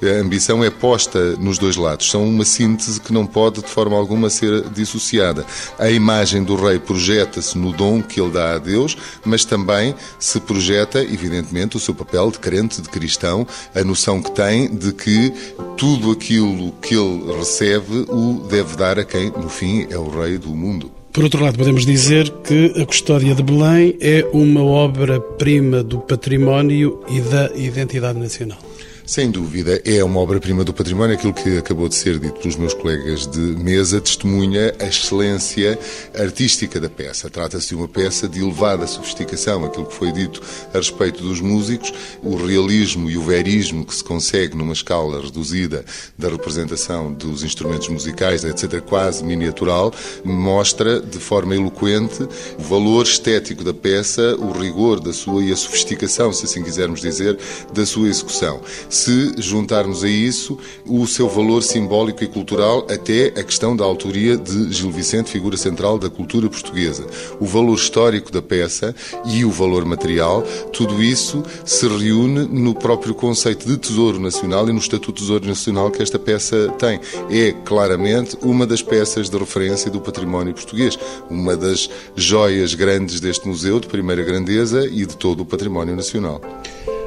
eh, 0.02 0.20
ambição 0.20 0.64
é 0.64 0.72
posta 0.72 1.36
nos 1.36 1.60
dois 1.60 1.76
lados. 1.76 2.10
São 2.10 2.28
uma 2.28 2.44
síntese 2.44 3.00
que 3.00 3.14
não 3.14 3.28
pode, 3.28 3.62
de 3.62 3.70
forma 3.70 3.96
alguma, 3.96 4.32
ser 4.32 4.68
dissociada. 4.70 5.46
A 5.78 5.92
imagem 5.92 6.44
do 6.44 6.56
rei 6.56 6.80
projeta-se 6.80 7.56
no 7.56 7.72
dom 7.72 8.02
que 8.02 8.20
ele 8.20 8.31
dá 8.32 8.56
a 8.56 8.58
Deus, 8.58 8.98
mas 9.26 9.46
também 9.46 9.94
se 10.20 10.40
projeta, 10.40 11.04
evidentemente, 11.04 11.78
o 11.78 11.80
seu 11.80 11.94
papel 11.94 12.32
de 12.32 12.40
crente, 12.40 12.82
de 12.82 12.90
cristão, 12.90 13.46
a 13.76 13.84
noção 13.84 14.22
que 14.22 14.32
tem 14.32 14.74
de 14.74 14.92
que 14.94 15.34
tudo 15.78 16.12
aquilo 16.12 16.72
que 16.82 16.96
ele 16.96 17.38
recebe 17.38 18.06
o 18.10 18.48
deve 18.50 18.76
dar 18.76 18.98
a 18.98 19.04
quem, 19.04 19.30
no 19.32 19.50
fim, 19.50 19.88
é 19.90 19.98
o 19.98 20.10
rei 20.10 20.38
do 20.38 20.50
mundo. 20.50 20.92
Por 21.12 21.26
outro 21.26 21.44
lado, 21.44 21.58
podemos 21.58 21.86
dizer 21.86 22.30
que 22.44 22.74
a 22.82 22.86
Custódia 22.86 23.36
de 23.36 23.44
Belém 23.44 23.98
é 24.00 24.26
uma 24.32 24.64
obra-prima 24.64 25.84
do 25.84 26.00
património 26.00 27.04
e 27.10 27.20
da 27.20 27.52
identidade 27.54 28.18
nacional. 28.18 28.71
Sem 29.06 29.32
dúvida, 29.32 29.82
é 29.84 30.04
uma 30.04 30.20
obra-prima 30.20 30.64
do 30.64 30.74
património. 30.74 31.16
Aquilo 31.16 31.34
que 31.34 31.58
acabou 31.58 31.90
de 31.90 31.96
ser 31.96 32.20
dito 32.20 32.40
pelos 32.40 32.56
meus 32.56 32.74
colegas 32.74 33.26
de 33.28 33.40
mesa 33.40 34.00
testemunha 34.00 34.74
a 34.80 34.86
excelência 34.86 35.78
artística 36.18 36.80
da 36.80 36.88
peça. 36.88 37.30
Trata-se 37.30 37.70
de 37.70 37.76
uma 37.76 37.88
peça 37.88 38.28
de 38.30 38.42
elevada 38.42 38.86
sofisticação. 38.86 39.66
Aquilo 39.66 39.88
que 39.88 39.96
foi 39.96 40.12
dito 40.12 40.42
a 40.74 40.78
respeito 40.78 41.24
dos 41.24 41.42
músicos, 41.42 41.92
o 42.24 42.36
realismo 42.36 43.10
e 43.10 43.18
o 43.18 43.24
verismo 43.24 43.84
que 43.84 43.96
se 43.96 44.04
consegue 44.04 44.56
numa 44.56 44.74
escala 44.74 45.20
reduzida 45.20 45.84
da 46.18 46.30
representação 46.30 47.12
dos 47.12 47.44
instrumentos 47.44 47.90
musicais, 47.90 48.44
etc., 48.44 48.82
quase 48.82 49.24
miniatural, 49.24 49.94
mostra 50.24 51.02
de 51.02 51.18
forma 51.18 51.56
eloquente 51.56 52.24
o 52.58 52.62
valor 52.62 53.04
estético 53.04 53.64
da 53.64 53.74
peça, 53.74 54.36
o 54.38 54.52
rigor 54.52 55.00
da 55.00 55.12
sua 55.12 55.44
e 55.44 55.52
a 55.52 55.56
sofisticação, 55.58 56.32
se 56.32 56.46
assim 56.46 56.64
quisermos 56.64 57.02
dizer, 57.02 57.38
da 57.74 57.86
sua 57.86 58.08
execução 58.08 58.62
se 58.92 59.34
juntarmos 59.38 60.04
a 60.04 60.10
isso 60.10 60.60
o 60.86 61.08
seu 61.08 61.30
valor 61.30 61.64
simbólico 61.64 62.24
e 62.24 62.28
cultural, 62.28 62.86
até 62.92 63.28
a 63.28 63.44
questão 63.44 63.76
da 63.76 63.86
autoria 63.86 64.38
de 64.38 64.72
Gil 64.72 64.92
Vicente, 64.92 65.32
figura 65.32 65.56
central 65.56 65.98
da 65.98 66.10
cultura 66.10 66.50
portuguesa. 66.50 67.08
O 67.40 67.46
valor 67.46 67.76
histórico 67.76 68.32
da 68.32 68.42
peça 68.42 68.94
e 69.26 69.46
o 69.46 69.50
valor 69.50 69.86
material, 69.86 70.44
tudo 70.74 71.02
isso 71.02 71.42
se 71.66 71.88
reúne 71.88 72.46
no 72.48 72.76
próprio 72.76 73.16
conceito 73.16 73.66
de 73.66 73.78
Tesouro 73.78 74.20
Nacional 74.20 74.68
e 74.68 74.74
no 74.74 74.80
Estatuto 74.80 75.14
de 75.14 75.22
Tesouro 75.22 75.48
Nacional 75.48 75.90
que 75.90 76.04
esta 76.04 76.20
peça 76.20 76.68
tem. 76.78 77.00
É 77.30 77.54
claramente 77.64 78.38
uma 78.42 78.68
das 78.68 78.82
peças 78.82 79.30
de 79.30 79.38
referência 79.38 79.90
do 79.90 80.02
património 80.02 80.54
português, 80.54 81.00
uma 81.30 81.56
das 81.56 81.90
joias 82.16 82.74
grandes 82.74 83.22
deste 83.22 83.48
museu, 83.48 83.80
de 83.80 83.88
primeira 83.88 84.22
grandeza 84.22 84.86
e 84.86 85.06
de 85.06 85.16
todo 85.16 85.42
o 85.42 85.46
património 85.46 85.96
nacional. 85.96 86.42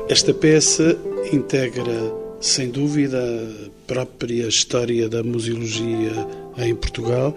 Esta 0.08 0.34
peça 0.34 0.98
integra 1.32 2.24
sem 2.38 2.68
dúvida, 2.68 3.18
a 3.18 3.70
própria 3.86 4.46
história 4.46 5.08
da 5.08 5.22
museologia 5.22 6.12
em 6.58 6.74
Portugal. 6.74 7.34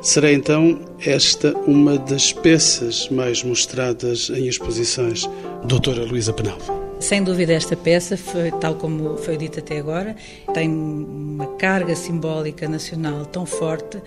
Será 0.00 0.32
então 0.32 0.78
esta 1.04 1.52
uma 1.66 1.98
das 1.98 2.32
peças 2.32 3.08
mais 3.08 3.42
mostradas 3.42 4.30
em 4.30 4.46
exposições, 4.46 5.28
doutora 5.64 6.04
Luísa 6.04 6.32
Penalva? 6.32 6.78
Sem 7.00 7.24
dúvida, 7.24 7.52
esta 7.52 7.76
peça, 7.76 8.16
foi, 8.16 8.52
tal 8.60 8.76
como 8.76 9.16
foi 9.16 9.36
dito 9.36 9.58
até 9.58 9.78
agora, 9.78 10.14
tem 10.54 10.68
uma 10.70 11.46
carga 11.56 11.96
simbólica 11.96 12.68
nacional 12.68 13.26
tão 13.26 13.44
forte 13.44 13.98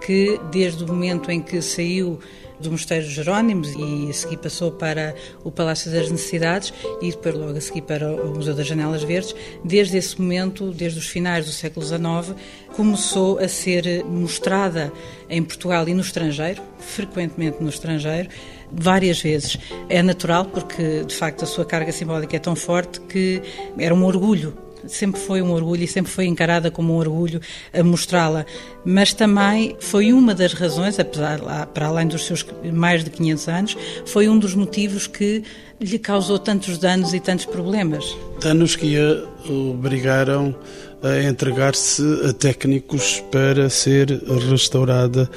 que, 0.00 0.38
desde 0.52 0.84
o 0.84 0.86
momento 0.86 1.30
em 1.32 1.40
que 1.40 1.60
saiu 1.60 2.20
do 2.60 2.70
Mosteiro 2.70 3.06
Jerónimos 3.06 3.72
e 3.72 4.10
a 4.10 4.12
seguir 4.12 4.36
passou 4.36 4.70
para 4.70 5.14
o 5.42 5.50
Palácio 5.50 5.90
das 5.90 6.10
Necessidades 6.10 6.72
e 7.00 7.10
depois 7.10 7.34
logo 7.34 7.56
a 7.56 7.60
seguir 7.60 7.82
para 7.82 8.12
o 8.12 8.34
Museu 8.34 8.54
das 8.54 8.66
Janelas 8.66 9.02
Verdes, 9.02 9.34
desde 9.64 9.96
esse 9.96 10.20
momento, 10.20 10.70
desde 10.70 10.98
os 10.98 11.06
finais 11.06 11.46
do 11.46 11.52
século 11.52 11.84
XIX, 11.84 12.36
começou 12.76 13.38
a 13.38 13.48
ser 13.48 14.04
mostrada 14.04 14.92
em 15.28 15.42
Portugal 15.42 15.88
e 15.88 15.94
no 15.94 16.00
estrangeiro, 16.00 16.62
frequentemente 16.78 17.62
no 17.62 17.68
estrangeiro, 17.68 18.28
várias 18.70 19.20
vezes. 19.20 19.56
É 19.88 20.02
natural 20.02 20.46
porque, 20.46 21.04
de 21.04 21.14
facto, 21.14 21.44
a 21.44 21.46
sua 21.46 21.64
carga 21.64 21.92
simbólica 21.92 22.36
é 22.36 22.38
tão 22.38 22.54
forte 22.54 23.00
que 23.00 23.42
era 23.78 23.94
um 23.94 24.04
orgulho 24.04 24.56
sempre 24.86 25.20
foi 25.20 25.42
um 25.42 25.52
orgulho 25.52 25.82
e 25.82 25.86
sempre 25.86 26.10
foi 26.10 26.26
encarada 26.26 26.70
como 26.70 26.94
um 26.94 26.96
orgulho 26.96 27.40
a 27.72 27.82
mostrá-la. 27.82 28.46
Mas 28.84 29.12
também 29.12 29.76
foi 29.80 30.12
uma 30.12 30.34
das 30.34 30.52
razões, 30.52 30.98
apesar 30.98 31.40
para 31.74 31.86
além 31.86 32.06
dos 32.06 32.26
seus 32.26 32.44
mais 32.72 33.04
de 33.04 33.10
500 33.10 33.48
anos, 33.48 33.76
foi 34.06 34.28
um 34.28 34.38
dos 34.38 34.54
motivos 34.54 35.06
que 35.06 35.42
lhe 35.80 35.98
causou 35.98 36.38
tantos 36.38 36.78
danos 36.78 37.14
e 37.14 37.20
tantos 37.20 37.46
problemas. 37.46 38.04
Danos 38.40 38.76
que 38.76 38.96
a 38.96 39.50
obrigaram 39.50 40.54
a 41.02 41.22
entregar-se 41.22 42.02
a 42.28 42.32
técnicos 42.32 43.22
para 43.30 43.70
ser 43.70 44.20
restaurada. 44.50 45.30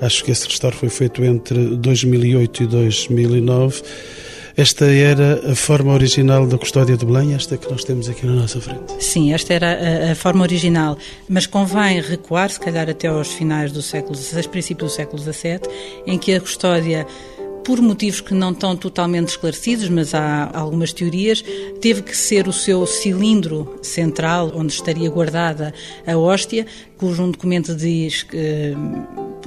Acho 0.00 0.22
que 0.22 0.30
esse 0.30 0.46
restauro 0.46 0.76
foi 0.76 0.88
feito 0.88 1.24
entre 1.24 1.76
2008 1.76 2.62
e 2.62 2.66
2009 2.66 3.82
esta 4.58 4.86
era 4.86 5.52
a 5.52 5.54
forma 5.54 5.92
original 5.92 6.44
da 6.44 6.58
custódia 6.58 6.96
de 6.96 7.06
Belém, 7.06 7.32
esta 7.32 7.56
que 7.56 7.70
nós 7.70 7.84
temos 7.84 8.08
aqui 8.08 8.26
na 8.26 8.32
nossa 8.32 8.60
frente? 8.60 8.92
Sim, 8.98 9.32
esta 9.32 9.54
era 9.54 10.08
a, 10.08 10.12
a 10.12 10.14
forma 10.16 10.42
original, 10.42 10.98
mas 11.28 11.46
convém 11.46 12.00
recuar, 12.00 12.50
se 12.50 12.58
calhar 12.58 12.90
até 12.90 13.06
aos 13.06 13.28
finais 13.28 13.70
do 13.70 13.80
século 13.80 14.16
XVI, 14.16 14.48
princípio 14.48 14.84
do 14.84 14.90
século 14.90 15.22
XVII, 15.22 15.60
em 16.08 16.18
que 16.18 16.34
a 16.34 16.40
custódia 16.40 17.06
por 17.62 17.80
motivos 17.80 18.20
que 18.20 18.34
não 18.34 18.50
estão 18.50 18.74
totalmente 18.74 19.28
esclarecidos, 19.28 19.88
mas 19.88 20.12
há 20.12 20.50
algumas 20.52 20.92
teorias, 20.92 21.44
teve 21.80 22.02
que 22.02 22.16
ser 22.16 22.48
o 22.48 22.52
seu 22.52 22.84
cilindro 22.84 23.78
central, 23.80 24.50
onde 24.56 24.72
estaria 24.72 25.08
guardada 25.08 25.72
a 26.04 26.16
hóstia, 26.16 26.66
cujo 26.96 27.22
um 27.22 27.30
documento 27.30 27.76
diz 27.76 28.24
que, 28.24 28.74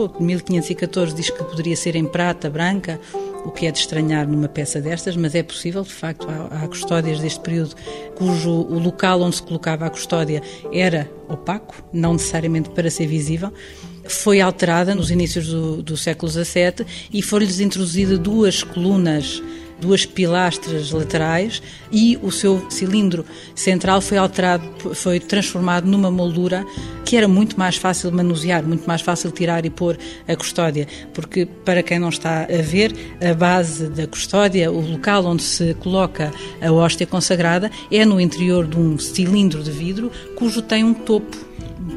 pô, 0.08 0.24
1514 0.24 1.14
diz 1.16 1.30
que 1.30 1.44
poderia 1.44 1.76
ser 1.76 1.96
em 1.96 2.06
prata 2.06 2.50
branca, 2.50 3.00
o 3.46 3.52
que 3.52 3.66
é 3.66 3.72
de 3.72 3.80
estranhar 3.80 4.28
numa 4.28 4.48
peça 4.48 4.80
destas, 4.80 5.16
mas 5.16 5.36
é 5.36 5.44
possível, 5.44 5.84
de 5.84 5.92
facto, 5.92 6.28
há, 6.30 6.64
há 6.64 6.68
custódias 6.68 7.20
deste 7.20 7.40
período 7.40 7.76
cujo 8.16 8.50
o 8.50 8.80
local 8.80 9.22
onde 9.22 9.38
se 9.38 9.44
colocava 9.44 9.86
a 9.86 9.90
custódia 9.90 10.42
era 10.72 11.10
opaco, 11.28 11.84
não 11.92 12.14
necessariamente 12.14 12.70
para 12.70 12.90
ser 12.90 13.08
visível. 13.08 13.52
Foi 14.08 14.42
alterada 14.42 14.96
nos 14.96 15.12
inícios 15.12 15.48
do, 15.48 15.82
do 15.82 15.96
século 15.96 16.32
XVII 16.32 16.86
e 17.14 17.22
foram-lhes 17.22 17.60
introduzidas 17.60 18.20
duas 18.20 18.64
colunas 18.64 19.42
duas 19.82 20.06
pilastras 20.06 20.92
laterais 20.92 21.62
e 21.92 22.18
o 22.22 22.32
seu 22.32 22.66
cilindro 22.70 23.26
central 23.56 24.00
foi 24.00 24.18
alterado, 24.18 24.64
foi 24.94 25.20
transformado 25.20 25.86
numa 25.86 26.12
moldura 26.12 26.66
que 27.04 27.18
era 27.18 27.28
muito 27.28 27.60
mais 27.60 27.76
fácil 27.76 28.10
de 28.12 28.16
manusear, 28.16 28.64
muito 28.64 28.88
mais 28.88 29.02
fácil 29.02 29.32
tirar 29.32 29.66
e 29.66 29.70
pôr 29.70 29.98
a 30.28 30.36
custódia, 30.36 30.88
porque 31.14 31.46
para 31.46 31.84
quem 31.84 32.00
não 32.00 32.10
está 32.10 32.44
a 32.44 32.62
ver, 32.62 32.96
a 33.20 33.34
base 33.34 33.90
da 33.90 34.08
custódia, 34.08 34.72
o 34.72 34.80
local 34.80 35.26
onde 35.26 35.44
se 35.44 35.74
coloca 35.74 36.32
a 36.62 36.72
hóstia 36.72 37.08
consagrada 37.08 37.70
é 37.92 38.06
no 38.06 38.22
interior 38.22 38.66
de 38.66 38.78
um 38.78 38.98
cilindro 38.98 39.64
de 39.64 39.72
vidro 39.72 40.12
cujo 40.38 40.62
tem 40.62 40.84
um 40.84 40.94
topo 40.94 41.51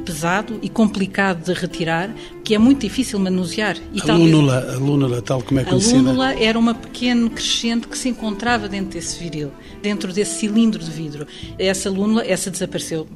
pesado 0.05 0.59
e 0.63 0.69
complicado 0.69 1.45
de 1.45 1.53
retirar, 1.53 2.15
que 2.45 2.55
é 2.55 2.59
muito 2.59 2.81
difícil 2.81 3.19
manusear. 3.19 3.77
E 3.93 4.01
a, 4.01 4.05
talvez, 4.05 4.31
lúnula, 4.31 4.75
a 4.75 4.79
lúnula, 4.79 5.23
tal 5.23 5.43
como 5.43 5.61
é 5.61 5.65
conhecida? 5.65 5.99
A 5.99 6.03
lúnula 6.03 6.35
era 6.35 6.59
uma 6.59 6.75
pequena 6.75 7.31
crescente 7.31 7.89
que 7.89 7.97
se 7.97 8.09
encontrava 8.09 8.69
dentro 8.69 8.91
desse 8.91 9.19
viril, 9.19 9.51
dentro 9.83 10.13
desse 10.13 10.41
cilindro 10.41 10.83
de 10.83 10.91
vidro. 10.91 11.27
Essa 11.59 11.91
lúnula, 11.91 12.25
essa 12.27 12.51
desapareceu 12.51 13.07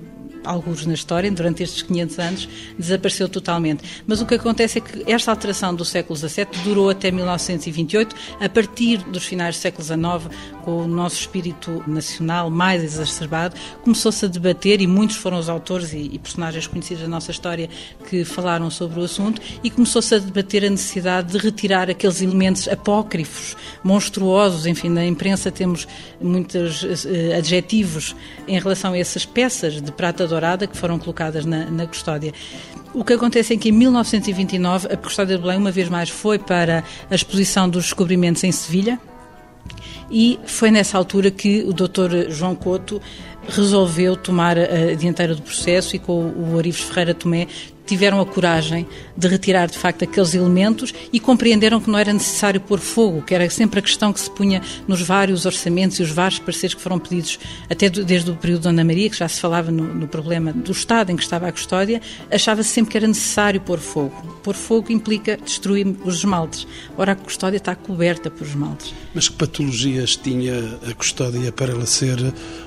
alguns 0.45 0.87
na 0.87 0.95
história, 0.95 1.31
durante 1.31 1.63
estes 1.63 1.83
500 1.83 2.19
anos, 2.19 2.49
desapareceu 2.79 3.29
totalmente. 3.29 3.83
Mas 4.07 4.21
o 4.21 4.27
que 4.27 4.35
acontece 4.35 4.79
é 4.79 4.81
que 4.81 5.11
esta 5.11 5.31
alteração 5.31 5.75
do 5.75 5.85
século 5.85 6.17
XVII 6.17 6.47
durou 6.65 6.91
até 6.91 7.11
1928, 7.11 8.15
a 8.41 8.49
partir 8.49 8.99
dos 8.99 9.25
finais 9.25 9.57
do 9.57 9.61
século 9.61 9.85
XIX, 9.85 10.37
com 10.65 10.83
o 10.83 10.87
nosso 10.87 11.17
espírito 11.17 11.83
nacional 11.87 12.51
mais 12.51 12.83
exacerbado, 12.85 13.57
começou-se 13.83 14.25
a 14.25 14.29
debater, 14.29 14.81
e 14.81 14.87
muitos 14.87 15.17
foram 15.17 15.39
os 15.39 15.49
autores 15.49 15.93
e, 15.93 16.11
e 16.13 16.19
personagens 16.19 16.67
conhecidos 16.67 17.03
da 17.03 17.09
nossa 17.09 17.31
história 17.31 17.69
que 18.09 18.25
falaram 18.25 18.71
sobre 18.71 19.01
o 19.01 19.05
assunto, 19.05 19.41
e 19.63 19.71
começou-se 19.71 20.15
a 20.15 20.19
debater 20.19 20.65
a 20.65 20.71
necessidade 20.71 21.33
de 21.33 21.39
retirar 21.39 21.91
aqueles 21.91 22.21
elementos 22.23 22.69
apócrifos, 22.69 23.57
monstruosos, 23.83 24.67
enfim, 24.67 24.89
na 24.89 25.05
imprensa 25.05 25.51
temos 25.51 25.89
muitos 26.21 26.83
uh, 26.83 27.37
adjetivos 27.37 28.15
em 28.47 28.59
relação 28.59 28.93
a 28.93 28.99
essas 28.99 29.25
peças 29.25 29.81
de 29.81 29.93
prata 29.93 30.28
dourada 30.29 30.67
que 30.67 30.77
foram 30.77 30.99
colocadas 30.99 31.45
na, 31.45 31.65
na 31.71 31.87
custódia. 31.87 32.33
O 32.95 33.05
que 33.05 33.13
acontece 33.13 33.55
é 33.55 33.57
que 33.57 33.69
em 33.69 33.73
1929 33.73 34.89
a 34.93 34.97
Custódia 34.97 35.37
de 35.37 35.43
Belém 35.43 35.59
uma 35.59 35.71
vez 35.71 35.89
mais 35.89 36.09
foi 36.09 36.39
para 36.39 36.85
a 37.11 37.15
exposição 37.15 37.69
dos 37.69 37.85
descobrimentos 37.85 38.43
em 38.45 38.53
Sevilha 38.53 38.99
e 40.11 40.39
foi 40.47 40.71
nessa 40.71 40.97
altura 40.97 41.31
que 41.31 41.63
o 41.63 41.73
Dr. 41.73 42.31
João 42.31 42.55
Couto 42.55 43.01
resolveu 43.49 44.17
tomar 44.17 44.59
a 44.59 44.95
dianteira 44.95 45.35
do 45.35 45.43
processo 45.43 45.97
e 45.97 45.99
com 45.99 46.33
o 46.33 46.59
Arives 46.59 46.81
Ferreira 46.81 47.15
Tomé 47.15 47.47
tiveram 47.89 48.21
a 48.21 48.27
coragem 48.27 48.87
de 49.17 49.27
retirar 49.27 49.67
de 49.67 49.79
facto 49.79 50.05
aqueles 50.05 50.35
elementos 50.35 50.93
e 51.11 51.19
compreenderam 51.19 51.81
que 51.81 51.91
não 51.91 51.99
era 51.99 52.13
necessário 52.13 52.61
pôr 52.61 52.79
fogo, 52.79 53.23
que 53.23 53.35
era 53.35 53.49
sempre 53.49 53.81
a 53.81 53.83
questão 53.83 54.13
que 54.13 54.21
se 54.21 54.31
punha 54.31 54.63
nos 54.87 55.01
vários 55.01 55.47
orçamentos 55.47 55.99
e 55.99 56.03
os 56.03 56.11
vários 56.11 56.39
pareceres 56.39 56.75
que 56.75 56.83
foram 56.83 56.99
pedidos 56.99 57.39
até 57.69 57.89
desde 57.89 58.31
o 58.31 58.37
período 58.37 58.63
de 58.63 58.69
Ana 58.69 58.85
Maria, 58.85 59.09
que 59.09 59.17
já 59.17 59.27
se 59.27 59.41
falava 59.41 59.71
no, 59.71 59.95
no 59.95 60.07
problema 60.07 60.53
do 60.53 60.71
estado 60.71 61.11
em 61.11 61.17
que 61.17 61.23
estava 61.23 61.49
a 61.49 61.53
custódia, 61.53 62.03
achava-se 62.31 62.69
sempre 62.69 62.93
que 62.93 62.99
era 62.99 63.09
necessário 63.09 63.61
pôr 63.61 63.79
fogo. 63.79 64.39
Pôr 64.43 64.55
fogo 64.55 64.93
implica 64.93 65.39
destruir 65.39 65.87
os 66.05 66.17
esmaltes. 66.17 66.67
Ora, 66.97 67.13
a 67.13 67.17
custódia 67.17 67.57
está 67.57 67.75
coberta 67.75 68.31
por 68.31 68.47
esmaltes. 68.47 68.95
Mas 69.15 69.29
que 69.29 69.37
patologias 69.37 70.15
tinha 70.17 70.79
a 70.87 70.93
custódia 70.93 71.51
para 71.51 71.73
ela 71.73 71.87
ser 71.87 72.19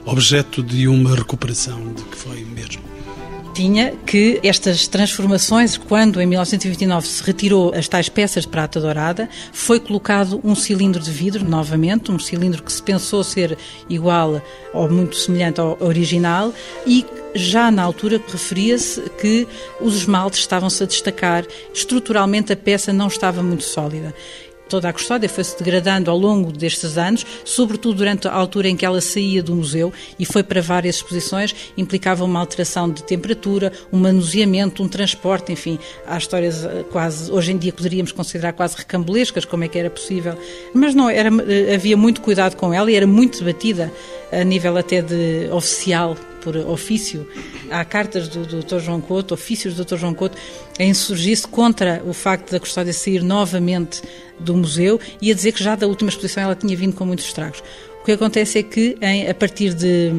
objeto 0.05 0.63
de 0.63 0.87
uma 0.87 1.15
recuperação 1.15 1.93
de 1.93 2.03
que 2.03 2.17
foi 2.17 2.43
mesmo? 2.43 2.90
Tinha 3.53 3.93
que 4.05 4.39
estas 4.43 4.87
transformações, 4.87 5.77
quando 5.77 6.21
em 6.21 6.25
1929 6.25 7.07
se 7.07 7.23
retirou 7.23 7.73
as 7.73 7.87
tais 7.87 8.09
peças 8.09 8.43
de 8.43 8.49
prata 8.49 8.79
dourada, 8.79 9.29
foi 9.51 9.79
colocado 9.79 10.39
um 10.43 10.55
cilindro 10.55 11.01
de 11.01 11.11
vidro, 11.11 11.47
novamente, 11.47 12.11
um 12.11 12.19
cilindro 12.19 12.63
que 12.63 12.71
se 12.71 12.81
pensou 12.81 13.23
ser 13.23 13.57
igual 13.89 14.41
ou 14.73 14.89
muito 14.89 15.15
semelhante 15.15 15.59
ao 15.59 15.77
original 15.81 16.53
e 16.85 17.05
já 17.33 17.71
na 17.71 17.83
altura 17.83 18.21
referia-se 18.27 19.01
que 19.19 19.47
os 19.79 19.95
esmaltes 19.95 20.39
estavam-se 20.39 20.83
a 20.83 20.85
destacar, 20.85 21.45
estruturalmente 21.73 22.51
a 22.51 22.57
peça 22.57 22.91
não 22.91 23.07
estava 23.07 23.41
muito 23.41 23.63
sólida 23.63 24.13
toda 24.71 24.87
a 24.87 24.93
custódia 24.93 25.27
foi-se 25.27 25.61
degradando 25.61 26.09
ao 26.09 26.17
longo 26.17 26.49
destes 26.49 26.97
anos, 26.97 27.25
sobretudo 27.43 27.97
durante 27.97 28.25
a 28.29 28.33
altura 28.33 28.69
em 28.69 28.77
que 28.77 28.85
ela 28.85 29.01
saía 29.01 29.43
do 29.43 29.53
museu 29.53 29.91
e 30.17 30.23
foi 30.23 30.43
para 30.43 30.61
várias 30.61 30.95
exposições, 30.95 31.53
implicava 31.77 32.23
uma 32.23 32.39
alteração 32.39 32.89
de 32.89 33.03
temperatura, 33.03 33.73
um 33.91 33.99
manuseamento, 33.99 34.81
um 34.81 34.87
transporte, 34.87 35.51
enfim, 35.51 35.77
há 36.07 36.17
histórias 36.17 36.63
eh, 36.63 36.85
quase, 36.89 37.29
hoje 37.29 37.51
em 37.51 37.57
dia 37.57 37.73
poderíamos 37.73 38.13
considerar 38.13 38.53
quase 38.53 38.77
recambulescas, 38.77 39.43
como 39.43 39.65
é 39.65 39.67
que 39.67 39.77
era 39.77 39.89
possível, 39.89 40.37
mas 40.73 40.95
não, 40.95 41.09
era, 41.09 41.29
eh, 41.49 41.75
havia 41.75 41.97
muito 41.97 42.21
cuidado 42.21 42.55
com 42.55 42.73
ela 42.73 42.89
e 42.89 42.95
era 42.95 43.05
muito 43.05 43.39
debatida 43.39 43.91
a 44.31 44.41
nível 44.45 44.77
até 44.77 45.01
de 45.01 45.49
oficial 45.51 46.15
por 46.41 46.57
ofício, 46.57 47.27
há 47.69 47.85
cartas 47.85 48.27
do, 48.27 48.45
Dr. 48.61 48.79
João 48.79 48.99
Couto, 48.99 49.33
ofícios 49.33 49.75
do 49.75 49.85
Dr. 49.85 49.97
João 49.97 50.13
Couto, 50.13 50.37
a 50.79 50.83
insurgir-se 50.83 51.47
contra 51.47 52.01
o 52.05 52.13
facto 52.13 52.51
da 52.51 52.59
custódia 52.59 52.91
sair 52.93 53.23
novamente 53.23 54.01
do 54.39 54.55
museu 54.55 54.99
e 55.21 55.31
a 55.31 55.33
dizer 55.33 55.51
que 55.51 55.63
já 55.63 55.75
da 55.75 55.87
última 55.87 56.09
exposição 56.09 56.43
ela 56.43 56.55
tinha 56.55 56.75
vindo 56.75 56.95
com 56.95 57.05
muitos 57.05 57.25
estragos. 57.25 57.63
O 58.01 58.03
que 58.03 58.11
acontece 58.11 58.59
é 58.59 58.63
que, 58.63 58.97
em, 59.01 59.29
a 59.29 59.33
partir 59.33 59.73
de 59.73 60.11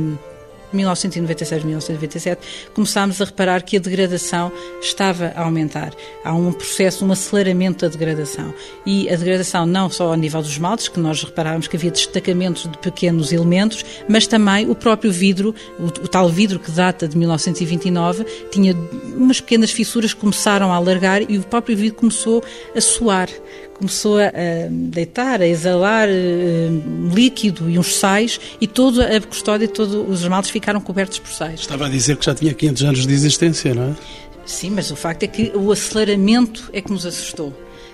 1996, 0.72 1.64
1997, 1.64 2.70
começámos 2.74 3.20
a 3.20 3.24
reparar 3.24 3.62
que 3.62 3.76
a 3.76 3.80
degradação 3.80 4.52
estava 4.80 5.32
a 5.36 5.42
aumentar. 5.42 5.92
Há 6.24 6.32
um 6.32 6.52
processo, 6.52 7.04
um 7.04 7.12
aceleramento 7.12 7.86
da 7.86 7.88
degradação. 7.88 8.52
E 8.84 9.08
a 9.10 9.16
degradação 9.16 9.66
não 9.66 9.90
só 9.90 10.08
ao 10.08 10.16
nível 10.16 10.40
dos 10.40 10.50
esmaltes, 10.52 10.88
que 10.88 11.00
nós 11.00 11.22
reparávamos 11.22 11.68
que 11.68 11.76
havia 11.76 11.90
destacamentos 11.90 12.70
de 12.70 12.78
pequenos 12.78 13.32
elementos, 13.32 13.84
mas 14.08 14.26
também 14.26 14.70
o 14.70 14.74
próprio 14.74 15.12
vidro, 15.12 15.54
o, 15.78 15.84
o 15.84 16.08
tal 16.08 16.28
vidro 16.28 16.58
que 16.58 16.70
data 16.70 17.08
de 17.08 17.16
1929, 17.16 18.24
tinha 18.50 18.76
umas 19.16 19.40
pequenas 19.40 19.70
fissuras 19.70 20.12
que 20.14 20.20
começaram 20.20 20.72
a 20.72 20.76
alargar 20.76 21.22
e 21.28 21.38
o 21.38 21.42
próprio 21.42 21.76
vidro 21.76 21.96
começou 21.96 22.42
a 22.74 22.80
suar 22.80 23.28
começou 23.82 24.18
a 24.20 24.30
deitar, 24.70 25.40
a 25.40 25.46
exalar 25.46 26.08
uh, 26.08 27.12
líquido 27.12 27.68
e 27.68 27.76
uns 27.76 27.96
sais 27.96 28.38
e 28.60 28.66
toda 28.68 29.16
a 29.16 29.20
custódia, 29.20 29.66
todos 29.66 29.94
os 30.08 30.22
esmaltes 30.22 30.52
ficaram 30.52 30.80
cobertos 30.80 31.18
por 31.18 31.32
sais. 31.32 31.60
Estava 31.60 31.86
a 31.86 31.88
dizer 31.88 32.16
que 32.16 32.24
já 32.24 32.32
tinha 32.32 32.54
500 32.54 32.82
anos 32.84 33.06
de 33.06 33.12
existência, 33.12 33.74
não 33.74 33.90
é? 33.90 33.94
Sim, 34.46 34.70
mas 34.70 34.92
o 34.92 34.96
facto 34.96 35.24
é 35.24 35.26
que 35.26 35.50
o 35.54 35.72
aceleramento 35.72 36.70
é 36.72 36.80
que 36.80 36.92
nos 36.92 37.04
assustou 37.04 37.52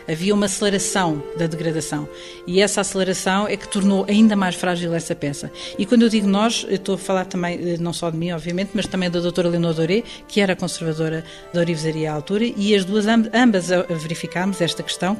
havia 0.09 0.35
uma 0.35 0.47
aceleração 0.47 1.23
da 1.37 1.47
degradação. 1.47 2.09
E 2.47 2.63
essa 2.63 2.81
aceleração 2.81 3.47
é 3.47 3.57
que 3.57 3.69
tornou 3.69 4.07
ainda 4.09 4.35
mais 4.35 4.55
frágil 4.55 4.95
essa 4.95 5.15
peça. 5.15 5.53
E 5.79 5.85
quando 5.85 6.03
eu 6.03 6.09
digo 6.09 6.27
nós, 6.27 6.65
eu 6.69 6.77
estou 6.77 6.95
a 6.95 6.99
falar 6.99 7.27
também, 7.27 7.75
eh, 7.75 7.77
não 7.79 7.93
só 7.93 8.09
de 8.09 8.17
mim, 8.17 8.33
obviamente, 8.33 8.71
mas 8.73 8.87
também 8.87 9.11
da 9.11 9.21
doutora 9.21 9.49
Leonor 9.49 9.75
Doré, 9.75 10.03
que 10.27 10.41
era 10.41 10.57
conservadora 10.57 11.23
da 11.53 11.61
Orivesaria 11.61 12.11
à 12.11 12.15
altura, 12.15 12.47
e 12.57 12.75
as 12.75 12.85
duas 12.87 13.05
ambas 13.07 13.69
verificámos 14.03 14.61
esta 14.63 14.83
questão, 14.83 15.19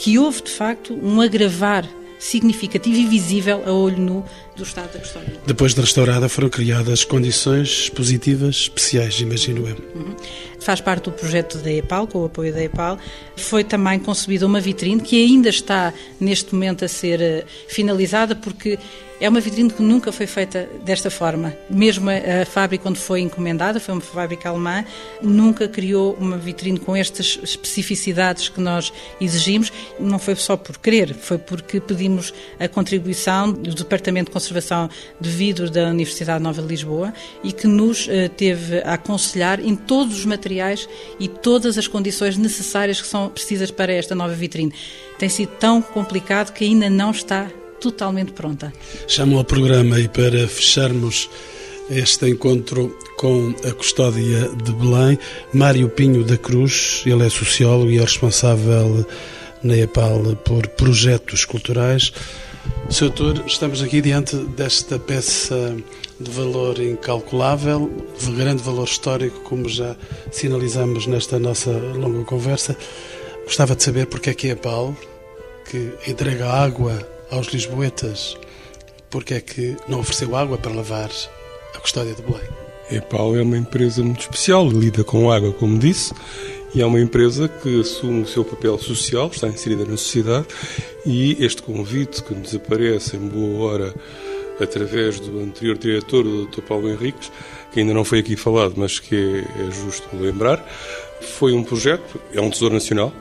que 0.00 0.18
houve 0.18 0.42
de 0.42 0.50
facto 0.50 0.98
um 1.02 1.20
agravar 1.20 1.86
significativo 2.18 2.96
e 2.96 3.06
visível 3.06 3.62
a 3.66 3.72
olho 3.72 3.98
nu 3.98 4.24
do 4.56 4.62
estado 4.62 4.92
da 4.94 4.98
custódia. 4.98 5.34
Depois 5.46 5.74
de 5.74 5.80
restaurada 5.82 6.26
foram 6.26 6.48
criadas 6.48 7.04
condições 7.04 7.90
positivas 7.90 8.56
especiais, 8.56 9.20
imagino 9.20 9.68
eu. 9.68 9.76
Uhum. 9.94 10.16
Faz 10.58 10.80
parte 10.80 11.04
do 11.04 11.12
projeto 11.12 11.58
da 11.58 11.70
EPAL, 11.70 12.06
com 12.06 12.20
o 12.20 12.24
apoio 12.24 12.52
da 12.52 12.62
EPAL. 12.62 12.98
Foi 13.36 13.62
também 13.62 13.98
concebida 13.98 14.46
uma 14.46 14.60
vitrine 14.60 15.00
que 15.02 15.22
ainda 15.22 15.50
está 15.50 15.92
neste 16.18 16.54
momento 16.54 16.84
a 16.84 16.88
ser 16.88 17.20
eh, 17.20 17.44
finalizada 17.68 18.34
porque 18.34 18.78
é 19.20 19.28
uma 19.28 19.40
vitrine 19.40 19.70
que 19.70 19.82
nunca 19.82 20.10
foi 20.10 20.26
feita 20.26 20.68
desta 20.82 21.10
forma. 21.10 21.54
Mesmo 21.68 22.08
a, 22.08 22.46
fábrica 22.46 22.88
onde 22.88 22.98
foi 22.98 23.20
encomendada, 23.20 23.78
foi 23.78 23.94
uma 23.94 24.00
fábrica 24.00 24.48
alemã, 24.48 24.84
nunca 25.20 25.68
criou 25.68 26.16
uma 26.18 26.38
vitrine 26.38 26.78
com 26.78 26.96
estas 26.96 27.38
especificidades 27.42 28.48
que 28.48 28.60
nós 28.60 28.90
exigimos. 29.20 29.70
Não 29.98 30.18
foi 30.18 30.34
só 30.36 30.56
por 30.56 30.78
querer, 30.78 31.14
foi 31.14 31.36
porque 31.36 31.80
pedimos 31.80 32.32
a 32.58 32.66
contribuição 32.66 33.52
do 33.52 33.74
Departamento 33.74 34.30
de 34.30 34.32
Conservação 34.32 34.88
de 35.20 35.28
Vidro 35.28 35.70
da 35.70 35.88
Universidade 35.88 36.42
Nova 36.42 36.62
de 36.62 36.68
Lisboa 36.68 37.12
e 37.44 37.52
que 37.52 37.66
nos 37.66 38.06
uh, 38.06 38.28
teve 38.34 38.78
a 38.78 38.94
aconselhar 38.94 39.60
em 39.60 39.76
todos 39.76 40.18
os 40.18 40.24
materiais 40.24 40.88
e 41.18 41.28
todas 41.28 41.76
as 41.76 41.86
condições 41.86 42.38
necessárias 42.38 43.00
que 43.00 43.06
são 43.06 43.28
precisas 43.28 43.70
para 43.70 43.92
esta 43.92 44.14
nova 44.14 44.32
vitrine. 44.32 44.72
Tem 45.18 45.28
sido 45.28 45.50
tão 45.58 45.82
complicado 45.82 46.52
que 46.52 46.64
ainda 46.64 46.88
não 46.88 47.10
está 47.10 47.50
totalmente 47.80 48.32
pronta. 48.32 48.72
Chamo 49.08 49.38
ao 49.38 49.44
programa 49.44 49.98
e 49.98 50.08
para 50.08 50.46
fecharmos 50.46 51.28
este 51.90 52.28
encontro 52.28 52.96
com 53.16 53.54
a 53.68 53.72
custódia 53.72 54.48
de 54.62 54.72
Belém, 54.72 55.18
Mário 55.52 55.88
Pinho 55.88 56.22
da 56.22 56.36
Cruz, 56.36 57.02
ele 57.04 57.26
é 57.26 57.28
sociólogo 57.30 57.90
e 57.90 57.98
é 57.98 58.00
responsável 58.00 59.04
na 59.62 59.76
EPAL 59.76 60.36
por 60.44 60.66
projetos 60.68 61.44
culturais. 61.44 62.12
Sr. 62.88 63.10
Doutor, 63.10 63.44
estamos 63.46 63.82
aqui 63.82 64.00
diante 64.00 64.36
desta 64.36 64.98
peça 64.98 65.76
de 66.18 66.30
valor 66.30 66.78
incalculável, 66.78 67.90
de 68.18 68.30
grande 68.32 68.62
valor 68.62 68.84
histórico, 68.84 69.40
como 69.40 69.68
já 69.68 69.96
sinalizamos 70.30 71.06
nesta 71.06 71.38
nossa 71.38 71.70
longa 71.70 72.24
conversa. 72.24 72.76
Gostava 73.44 73.74
de 73.74 73.82
saber 73.82 74.06
porque 74.06 74.30
é 74.30 74.34
que 74.34 74.48
a 74.48 74.52
EPAL, 74.52 74.94
que 75.68 75.92
entrega 76.06 76.48
água 76.48 76.98
aos 77.30 77.48
lisboetas 77.48 78.36
porque 79.10 79.34
é 79.34 79.40
que 79.40 79.76
não 79.88 80.00
ofereceu 80.00 80.34
água 80.36 80.56
para 80.56 80.72
lavar 80.72 81.10
a 81.74 81.78
custódia 81.78 82.14
de 82.14 82.22
Belém. 82.22 82.48
EPAL 82.90 83.36
é 83.36 83.42
uma 83.42 83.58
empresa 83.58 84.02
muito 84.02 84.20
especial, 84.20 84.68
lida 84.68 85.04
com 85.04 85.30
água, 85.30 85.52
como 85.52 85.78
disse, 85.78 86.12
e 86.74 86.80
é 86.80 86.86
uma 86.86 87.00
empresa 87.00 87.48
que 87.48 87.80
assume 87.80 88.22
o 88.22 88.26
seu 88.26 88.44
papel 88.44 88.78
social, 88.78 89.28
está 89.32 89.48
inserida 89.48 89.84
na 89.84 89.96
sociedade, 89.96 90.46
e 91.04 91.36
este 91.44 91.62
convite 91.62 92.22
que 92.22 92.34
nos 92.34 92.54
aparece 92.54 93.16
em 93.16 93.28
boa 93.28 93.64
hora 93.64 93.94
através 94.60 95.18
do 95.20 95.40
anterior 95.40 95.78
diretor, 95.78 96.26
o 96.26 96.46
Dr. 96.46 96.62
Paulo 96.62 96.88
Henriques, 96.88 97.30
que 97.72 97.80
ainda 97.80 97.94
não 97.94 98.04
foi 98.04 98.18
aqui 98.18 98.36
falado, 98.36 98.74
mas 98.76 98.98
que 98.98 99.14
é, 99.14 99.66
é 99.66 99.70
justo 99.70 100.08
lembrar, 100.16 100.64
foi 101.38 101.52
um 101.52 101.62
projeto, 101.62 102.20
é 102.32 102.40
um 102.40 102.50
tesouro 102.50 102.74
nacional, 102.74 103.12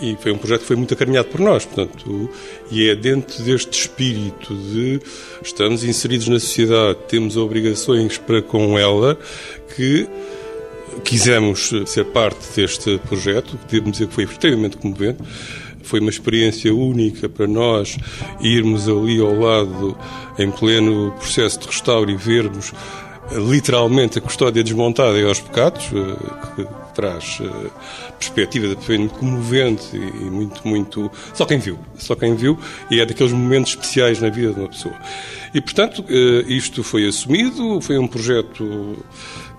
e 0.00 0.16
foi 0.16 0.32
um 0.32 0.38
projeto 0.38 0.62
que 0.62 0.66
foi 0.66 0.76
muito 0.76 0.94
acarinhado 0.94 1.28
por 1.28 1.40
nós, 1.40 1.64
portanto, 1.64 2.28
e 2.70 2.88
é 2.88 2.94
dentro 2.94 3.42
deste 3.42 3.80
espírito 3.80 4.54
de 4.54 5.00
estamos 5.42 5.84
inseridos 5.84 6.28
na 6.28 6.38
sociedade, 6.38 6.98
temos 7.08 7.36
obrigações 7.36 8.18
para 8.18 8.42
com 8.42 8.78
ela, 8.78 9.18
que 9.76 10.08
quisemos 11.04 11.72
ser 11.86 12.04
parte 12.06 12.40
deste 12.54 12.98
projeto, 12.98 13.58
devo 13.70 13.90
dizer 13.90 14.08
que 14.08 14.14
foi 14.14 14.24
extremamente 14.24 14.76
comovente, 14.76 15.22
foi 15.82 16.00
uma 16.00 16.10
experiência 16.10 16.74
única 16.74 17.28
para 17.28 17.46
nós 17.46 17.96
irmos 18.40 18.88
ali 18.88 19.20
ao 19.20 19.38
lado, 19.38 19.96
em 20.38 20.50
pleno 20.50 21.12
processo 21.12 21.60
de 21.60 21.66
restauro 21.66 22.10
e 22.10 22.16
vermos 22.16 22.72
literalmente 23.32 24.18
a 24.18 24.20
custódia 24.20 24.62
desmontada 24.62 25.18
e 25.18 25.24
aos 25.24 25.40
pecados, 25.40 25.90
eh, 25.92 26.54
que 26.56 26.66
traz 26.94 27.38
eh, 27.40 27.70
perspectiva 28.18 28.76
muito 28.98 29.14
comovente 29.14 29.96
e 29.96 30.30
muito, 30.30 30.66
muito. 30.66 31.10
Só 31.32 31.44
quem 31.44 31.58
viu, 31.58 31.78
só 31.96 32.14
quem 32.14 32.34
viu, 32.34 32.58
e 32.90 33.00
é 33.00 33.06
daqueles 33.06 33.32
momentos 33.32 33.72
especiais 33.72 34.20
na 34.20 34.28
vida 34.28 34.52
de 34.52 34.60
uma 34.60 34.68
pessoa. 34.68 34.94
E, 35.52 35.60
portanto, 35.60 36.04
eh, 36.08 36.44
isto 36.48 36.82
foi 36.82 37.06
assumido, 37.06 37.80
foi 37.80 37.98
um 37.98 38.06
projeto 38.06 38.96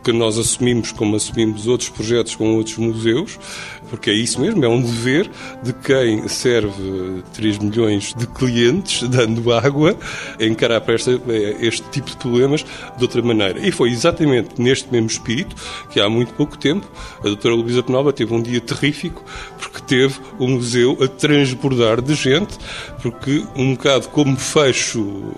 que 0.04 0.12
nós 0.12 0.38
assumimos 0.38 0.92
como 0.92 1.16
assumimos 1.16 1.66
outros 1.66 1.90
projetos 1.90 2.36
com 2.36 2.56
outros 2.58 2.78
museus, 2.78 3.40
porque 3.90 4.10
é 4.10 4.14
isso 4.14 4.40
mesmo, 4.40 4.64
é 4.64 4.68
um 4.68 4.82
dever 4.82 5.30
de 5.64 5.74
quem 5.74 6.28
serve 6.28 7.24
3 7.34 7.60
milhões 7.60 8.14
de 8.14 8.28
clientes 8.28 9.04
dando 9.10 9.52
água, 9.52 9.98
encarar 10.40 10.82
para 10.82 10.96
esta, 10.96 11.20
este 11.60 11.84
tipo 11.90 12.10
de 12.10 12.18
problemas 12.18 12.66
de 12.98 13.04
outra 13.04 13.22
maneira. 13.22 13.60
E 13.60 13.72
foi 13.72 13.90
exatamente 13.90 14.62
neste 14.62 14.92
mesmo 14.92 15.08
espírito 15.08 15.56
que 15.90 16.00
há 16.00 16.10
muito 16.10 16.34
pouco 16.34 16.58
tempo 16.58 16.90
a 17.20 17.24
doutora 17.24 17.56
Luísa 17.56 17.84
Penalva 17.84 18.12
teve 18.14 18.34
um 18.34 18.42
dia 18.42 18.62
terrífico 18.62 19.24
porque 19.58 19.82
teve 19.82 20.20
o 20.40 20.48
museu 20.48 20.98
a 21.02 21.08
transbordar 21.08 22.02
de 22.02 22.14
gente, 22.14 22.58
porque 23.02 23.44
um 23.56 23.74
bocado 23.74 24.10
como 24.10 24.36
fecho, 24.38 25.34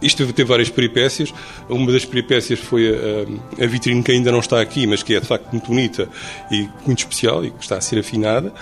isto 0.00 0.26
teve 0.26 0.44
várias 0.44 0.68
peripécias, 0.68 1.32
uma 1.68 1.90
das 1.92 2.04
peripécias 2.04 2.58
foi 2.58 2.88
a, 2.88 3.64
a 3.64 3.66
vitrine 3.66 4.02
que 4.02 4.12
ainda 4.12 4.32
não 4.32 4.40
está 4.40 4.60
aqui, 4.60 4.86
mas 4.86 5.02
que 5.02 5.14
é 5.14 5.20
de 5.20 5.26
facto 5.26 5.50
muito 5.50 5.66
bonita 5.66 6.08
e 6.50 6.68
muito 6.86 6.98
especial 7.00 7.44
e 7.44 7.50
que 7.50 7.62
está 7.62 7.79
a 7.80 7.82
ser 7.82 7.98
afinada 7.98 8.52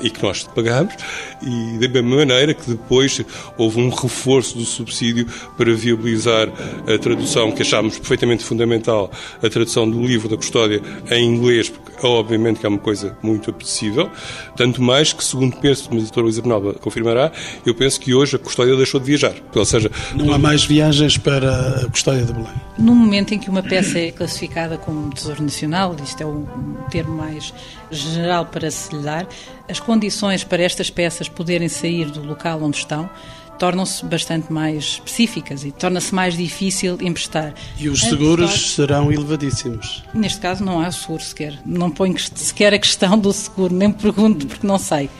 e 0.00 0.10
que 0.10 0.22
nós 0.22 0.44
pagamos, 0.44 0.94
e 1.42 1.78
da 1.78 1.88
mesma 1.88 2.16
maneira 2.16 2.54
que 2.54 2.70
depois 2.70 3.20
houve 3.56 3.80
um 3.80 3.88
reforço 3.88 4.56
do 4.56 4.64
subsídio 4.64 5.26
para 5.56 5.72
viabilizar 5.74 6.48
a 6.86 6.98
tradução, 6.98 7.52
que 7.52 7.62
achámos 7.62 7.98
perfeitamente 7.98 8.44
fundamental, 8.44 9.10
a 9.42 9.48
tradução 9.48 9.88
do 9.88 10.00
livro 10.02 10.28
da 10.28 10.36
custódia 10.36 10.80
em 11.10 11.24
inglês, 11.24 11.68
porque 11.68 12.06
obviamente 12.06 12.60
que 12.60 12.66
é 12.66 12.68
uma 12.68 12.78
coisa 12.78 13.16
muito 13.22 13.50
apetecível, 13.50 14.10
tanto 14.56 14.82
mais 14.82 15.12
que, 15.12 15.24
segundo 15.24 15.56
penso, 15.56 15.88
mas 15.90 15.98
a 15.98 16.02
doutora 16.02 16.24
Luísa 16.24 16.42
Penalba 16.42 16.74
confirmará, 16.74 17.32
eu 17.64 17.74
penso 17.74 18.00
que 18.00 18.14
hoje 18.14 18.36
a 18.36 18.38
custódia 18.38 18.76
deixou 18.76 19.00
de 19.00 19.06
viajar, 19.06 19.34
ou 19.54 19.64
seja... 19.64 19.90
Não 20.14 20.32
há 20.32 20.38
mais 20.38 20.64
viagens 20.64 21.16
para 21.18 21.82
a 21.82 21.90
custódia 21.90 22.24
de 22.24 22.32
Belém? 22.32 22.52
No 22.78 22.94
momento 22.94 23.34
em 23.34 23.38
que 23.38 23.48
uma 23.48 23.62
peça 23.62 23.98
é 23.98 24.10
classificada 24.10 24.76
como 24.76 25.12
Tesouro 25.12 25.42
Nacional, 25.42 25.96
isto 26.02 26.22
é 26.22 26.26
um 26.26 26.46
termo 26.90 27.16
mais 27.16 27.52
geral 27.90 28.46
para 28.46 28.70
se 28.70 28.94
lhe 28.94 29.02
dar, 29.02 29.26
as 29.68 29.80
condições 29.80 30.44
para 30.44 30.62
estas 30.62 30.90
peças 30.90 31.28
poderem 31.28 31.68
sair 31.68 32.10
do 32.10 32.22
local 32.22 32.62
onde 32.62 32.78
estão 32.78 33.10
tornam-se 33.58 34.04
bastante 34.04 34.52
mais 34.52 34.84
específicas 34.84 35.64
e 35.64 35.72
torna-se 35.72 36.14
mais 36.14 36.36
difícil 36.36 36.98
emprestar. 37.00 37.54
E 37.78 37.88
os 37.88 38.00
seguros 38.00 38.74
serão 38.74 39.10
elevadíssimos? 39.10 40.04
Neste 40.14 40.40
caso 40.40 40.64
não 40.64 40.80
há 40.80 40.90
seguro 40.90 41.22
sequer. 41.22 41.58
Não 41.64 41.90
ponho 41.90 42.16
sequer 42.18 42.74
a 42.74 42.78
questão 42.78 43.18
do 43.18 43.32
seguro, 43.32 43.74
nem 43.74 43.90
pergunto 43.90 44.46
porque 44.46 44.66
não 44.66 44.78
sei. 44.78 45.10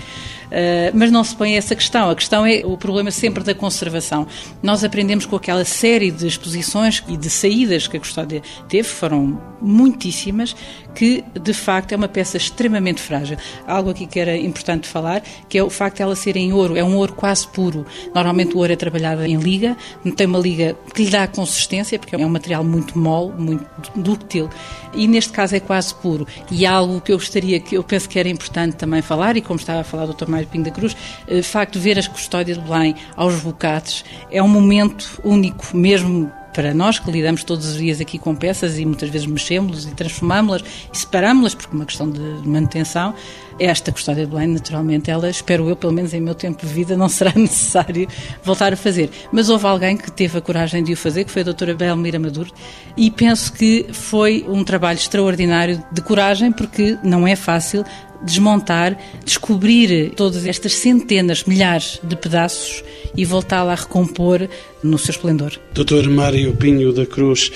Uh, 0.47 0.95
mas 0.95 1.11
não 1.11 1.25
se 1.25 1.35
põe 1.35 1.57
essa 1.57 1.75
questão. 1.75 2.09
A 2.09 2.15
questão 2.15 2.47
é 2.47 2.63
o 2.65 2.77
problema 2.77 3.11
sempre 3.11 3.43
da 3.43 3.55
conservação. 3.55 4.27
Nós 4.63 4.85
aprendemos 4.85 5.27
com 5.27 5.35
aquela 5.35 5.65
série 5.65 6.11
de 6.11 6.27
exposições 6.27 7.03
e 7.09 7.17
de 7.17 7.29
saídas 7.29 7.89
que 7.89 7.97
a 7.97 8.01
Custódia 8.01 8.43
teve, 8.69 8.87
foram 8.87 9.41
muitíssimas, 9.61 10.55
que 10.97 11.23
de 11.39 11.53
facto 11.53 11.93
é 11.93 11.97
uma 11.97 12.09
peça 12.09 12.39
extremamente 12.39 13.03
frágil. 13.03 13.37
Algo 13.67 13.91
aqui 13.91 14.07
que 14.07 14.19
era 14.19 14.35
importante 14.35 14.89
falar, 14.89 15.23
que 15.47 15.59
é 15.59 15.63
o 15.63 15.69
facto 15.69 15.99
de 15.99 16.03
ela 16.03 16.17
ser 16.17 16.37
em 16.37 16.53
ouro, 16.53 16.75
é 16.75 16.83
um 16.83 16.97
ouro 16.97 17.13
quase 17.13 17.47
puro. 17.47 17.87
Normalmente 18.15 18.57
o 18.57 18.59
ouro 18.59 18.73
é 18.73 18.77
trabalhado 18.77 19.23
em 19.23 19.37
liga, 19.37 19.77
não 20.03 20.13
tem 20.13 20.27
uma 20.27 20.39
liga 20.39 20.75
que 20.95 21.05
lhe 21.05 21.11
dá 21.11 21.29
consistência, 21.29 21.99
porque 21.99 22.15
é 22.17 22.19
um 22.19 22.29
material 22.29 22.65
muito 22.65 22.99
mole, 22.99 23.35
muito 23.39 23.67
dúctil, 23.95 24.49
e 24.95 25.07
neste 25.07 25.33
caso 25.33 25.55
é 25.55 25.61
quase 25.61 25.95
puro. 25.95 26.27
E 26.51 26.65
algo 26.65 27.01
que 27.01 27.13
eu 27.13 27.19
gostaria, 27.19 27.61
que 27.61 27.77
eu 27.77 27.85
penso 27.85 28.09
que 28.09 28.19
era 28.19 28.29
importante 28.29 28.77
também 28.77 29.03
falar, 29.03 29.37
e 29.37 29.43
como 29.43 29.61
estava 29.61 29.81
a 29.81 29.85
falar 29.85 30.05
o 30.05 30.15
Dr. 30.15 30.29
Mário 30.29 30.49
Pinho 30.49 30.65
da 30.65 30.71
Cruz, 30.71 30.97
eh, 31.29 31.41
o 31.41 31.45
facto 31.45 31.75
de 31.75 31.81
ver 31.81 31.99
as 31.99 32.09
custódias 32.09 32.57
de 32.57 32.65
Belém 32.65 32.95
aos 33.15 33.39
bocates 33.41 34.03
é 34.31 34.43
um 34.43 34.49
momento 34.49 35.21
único, 35.23 35.77
mesmo 35.77 36.33
para 36.57 36.73
nós 36.73 36.99
que 36.99 37.11
lidamos 37.11 37.45
todos 37.45 37.67
os 37.67 37.77
dias 37.77 38.01
aqui 38.01 38.19
com 38.19 38.35
peças 38.35 38.79
e 38.79 38.87
muitas 38.87 39.11
vezes 39.11 39.27
mexemos 39.27 39.85
e 39.85 39.91
transformamos-las 39.91 40.65
e 40.91 40.97
separamos-las, 40.97 41.55
porque 41.55 41.71
é 41.71 41.77
uma 41.77 41.85
questão 41.85 42.09
de 42.11 42.19
manutenção, 42.49 43.15
esta 43.59 43.93
custódia 43.93 44.25
de 44.25 44.31
Belém, 44.31 44.49
naturalmente, 44.49 45.11
ela, 45.11 45.29
espero 45.29 45.69
eu, 45.69 45.77
pelo 45.77 45.93
menos 45.93 46.13
em 46.13 46.21
meu 46.21 46.35
tempo 46.35 46.67
de 46.67 46.73
vida, 46.73 46.97
não 46.97 47.09
será 47.09 47.33
necessário 47.37 48.09
voltar 48.43 48.73
a 48.73 48.77
fazer. 48.77 49.11
Mas 49.31 49.49
houve 49.49 49.67
alguém 49.67 49.97
que 49.97 50.11
teve 50.11 50.39
a 50.39 50.41
coragem 50.41 50.83
de 50.83 50.93
o 50.93 50.97
fazer, 50.97 51.25
que 51.25 51.31
foi 51.31 51.43
a 51.43 51.45
doutora 51.45 51.75
Belmira 51.75 52.19
Maduro, 52.19 52.51
e 52.97 53.11
penso 53.11 53.53
que 53.53 53.87
foi 53.93 54.45
um 54.49 54.65
trabalho 54.65 54.99
extraordinário 54.99 55.83
de 55.93 56.01
coragem, 56.03 56.53
porque 56.53 56.99
não 57.03 57.27
é 57.27 57.37
fácil 57.37 57.85
desmontar, 58.23 58.99
descobrir 59.25 60.11
todas 60.11 60.47
estas 60.47 60.75
centenas, 60.75 61.45
milhares 61.45 62.01
de 62.03 62.17
pedaços 62.17 62.83
e 63.17 63.25
voltá-la 63.25 63.73
a 63.73 63.77
recompor 63.77 64.49
no 64.83 64.99
seu 64.99 65.13
esplendor. 65.13 65.59
Doutor 65.73 66.09
Mário 66.09 66.55
Pinho 66.57 66.93
da 66.93 67.07
Cruz, 67.07 67.51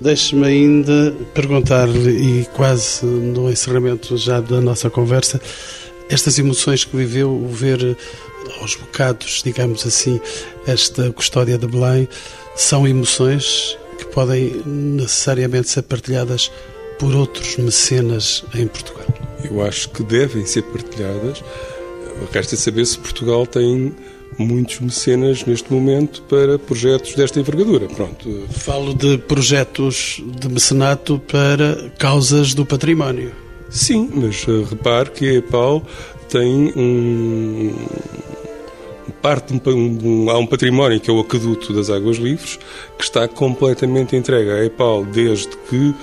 deixe-me 0.00 0.46
ainda 0.46 1.14
perguntar-lhe, 1.34 2.40
e 2.40 2.44
quase 2.54 3.04
no 3.04 3.50
encerramento 3.50 4.16
já 4.16 4.40
da 4.40 4.60
nossa 4.60 4.90
conversa, 4.90 5.40
estas 6.08 6.38
emoções 6.38 6.84
que 6.84 6.96
viveu, 6.96 7.46
ver 7.48 7.96
aos 8.60 8.76
bocados, 8.76 9.42
digamos 9.44 9.86
assim, 9.86 10.20
esta 10.66 11.10
custódia 11.12 11.58
de 11.58 11.66
Belém, 11.66 12.08
são 12.54 12.86
emoções 12.86 13.76
que 13.98 14.06
podem 14.06 14.62
necessariamente 14.64 15.68
ser 15.68 15.82
partilhadas 15.82 16.50
por 16.98 17.14
outros 17.14 17.56
mecenas 17.56 18.44
em 18.54 18.66
Portugal? 18.66 19.05
Eu 19.44 19.62
acho 19.62 19.88
que 19.90 20.02
devem 20.02 20.44
ser 20.46 20.62
partilhadas. 20.62 21.42
Resta 22.32 22.56
saber 22.56 22.86
se 22.86 22.98
Portugal 22.98 23.46
tem 23.46 23.94
muitos 24.38 24.80
mecenas 24.80 25.44
neste 25.44 25.72
momento 25.72 26.22
para 26.22 26.58
projetos 26.58 27.14
desta 27.14 27.40
envergadura. 27.40 27.86
Pronto. 27.86 28.44
Falo 28.50 28.94
de 28.94 29.18
projetos 29.18 30.22
de 30.24 30.48
mecenato 30.48 31.18
para 31.18 31.90
causas 31.98 32.54
do 32.54 32.64
património. 32.64 33.32
Sim, 33.68 34.10
mas 34.14 34.46
uh, 34.46 34.62
repare 34.62 35.10
que 35.10 35.28
a 35.28 35.34
EPAL 35.34 35.82
tem 36.28 36.72
um, 36.76 37.74
parte 39.20 39.58
de 39.58 39.68
um, 39.68 40.30
há 40.30 40.38
um 40.38 40.46
património 40.46 41.00
que 41.00 41.10
é 41.10 41.12
o 41.12 41.20
aqueduto 41.20 41.72
das 41.72 41.90
águas 41.90 42.16
livres 42.16 42.58
que 42.96 43.04
está 43.04 43.26
completamente 43.26 44.14
entregue 44.14 44.50
à 44.50 44.64
EPAL 44.64 45.04
desde 45.04 45.56
que 45.68 45.94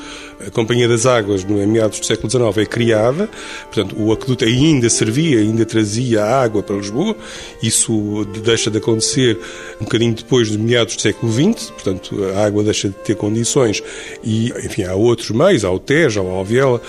a 0.48 0.52
Companhia 0.52 0.88
das 0.88 1.06
Águas, 1.06 1.44
no 1.44 1.56
meados 1.68 2.00
do 2.00 2.06
século 2.06 2.30
XIX, 2.30 2.58
é 2.58 2.66
criada, 2.66 3.30
portanto, 3.72 3.96
o 3.98 4.12
aqueduto 4.12 4.46
ainda 4.46 4.90
servia, 4.90 5.40
ainda 5.40 5.66
trazia 5.66 6.24
água 6.24 6.62
para 6.62 6.76
Lisboa, 6.76 7.16
isso 7.62 8.26
deixa 8.44 8.70
de 8.70 8.78
acontecer 8.78 9.40
um 9.80 9.86
bocadinho 9.86 10.14
depois 10.14 10.50
de 10.50 10.58
meados 10.58 10.96
do 10.96 11.02
século 11.02 11.32
XX, 11.32 11.72
portanto, 11.72 12.24
a 12.36 12.46
água 12.46 12.64
deixa 12.64 12.90
de 12.90 12.96
ter 12.96 13.16
condições. 13.16 13.82
E, 14.24 14.50
enfim, 14.66 14.84
há 14.84 14.94
outros 14.94 15.32
meios, 15.32 15.64
há 15.64 15.72
o 15.72 15.80
Tejo, 15.80 16.20
há 16.20 16.24
o 16.24 16.30
Alviela, 16.30 16.82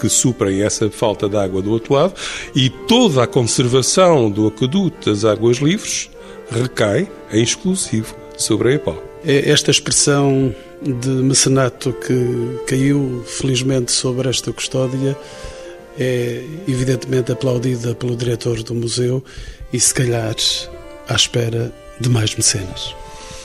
que 0.00 0.08
suprem 0.08 0.62
essa 0.62 0.90
falta 0.90 1.28
de 1.28 1.36
água 1.36 1.60
do 1.60 1.70
outro 1.70 1.94
lado. 1.94 2.14
E 2.54 2.70
toda 2.70 3.22
a 3.22 3.26
conservação 3.26 4.30
do 4.30 4.46
aqueduto 4.46 5.10
das 5.10 5.24
águas 5.24 5.58
livres 5.58 6.10
recai 6.50 7.08
em 7.30 7.42
exclusivo 7.42 8.16
sobre 8.36 8.70
a 8.70 8.72
EPAL. 8.74 9.02
É 9.24 9.50
esta 9.50 9.70
expressão 9.70 10.54
de 10.82 11.10
mecenato 11.10 11.92
que 11.92 12.60
caiu 12.66 13.22
felizmente 13.26 13.92
sobre 13.92 14.28
esta 14.28 14.52
custódia 14.52 15.16
é 15.98 16.42
evidentemente 16.66 17.32
aplaudida 17.32 17.94
pelo 17.94 18.16
diretor 18.16 18.62
do 18.62 18.74
museu 18.74 19.22
e 19.72 19.78
se 19.78 19.92
calhar 19.92 20.34
à 21.08 21.14
espera 21.14 21.72
de 22.00 22.08
mais 22.08 22.34
mecenas. 22.34 22.94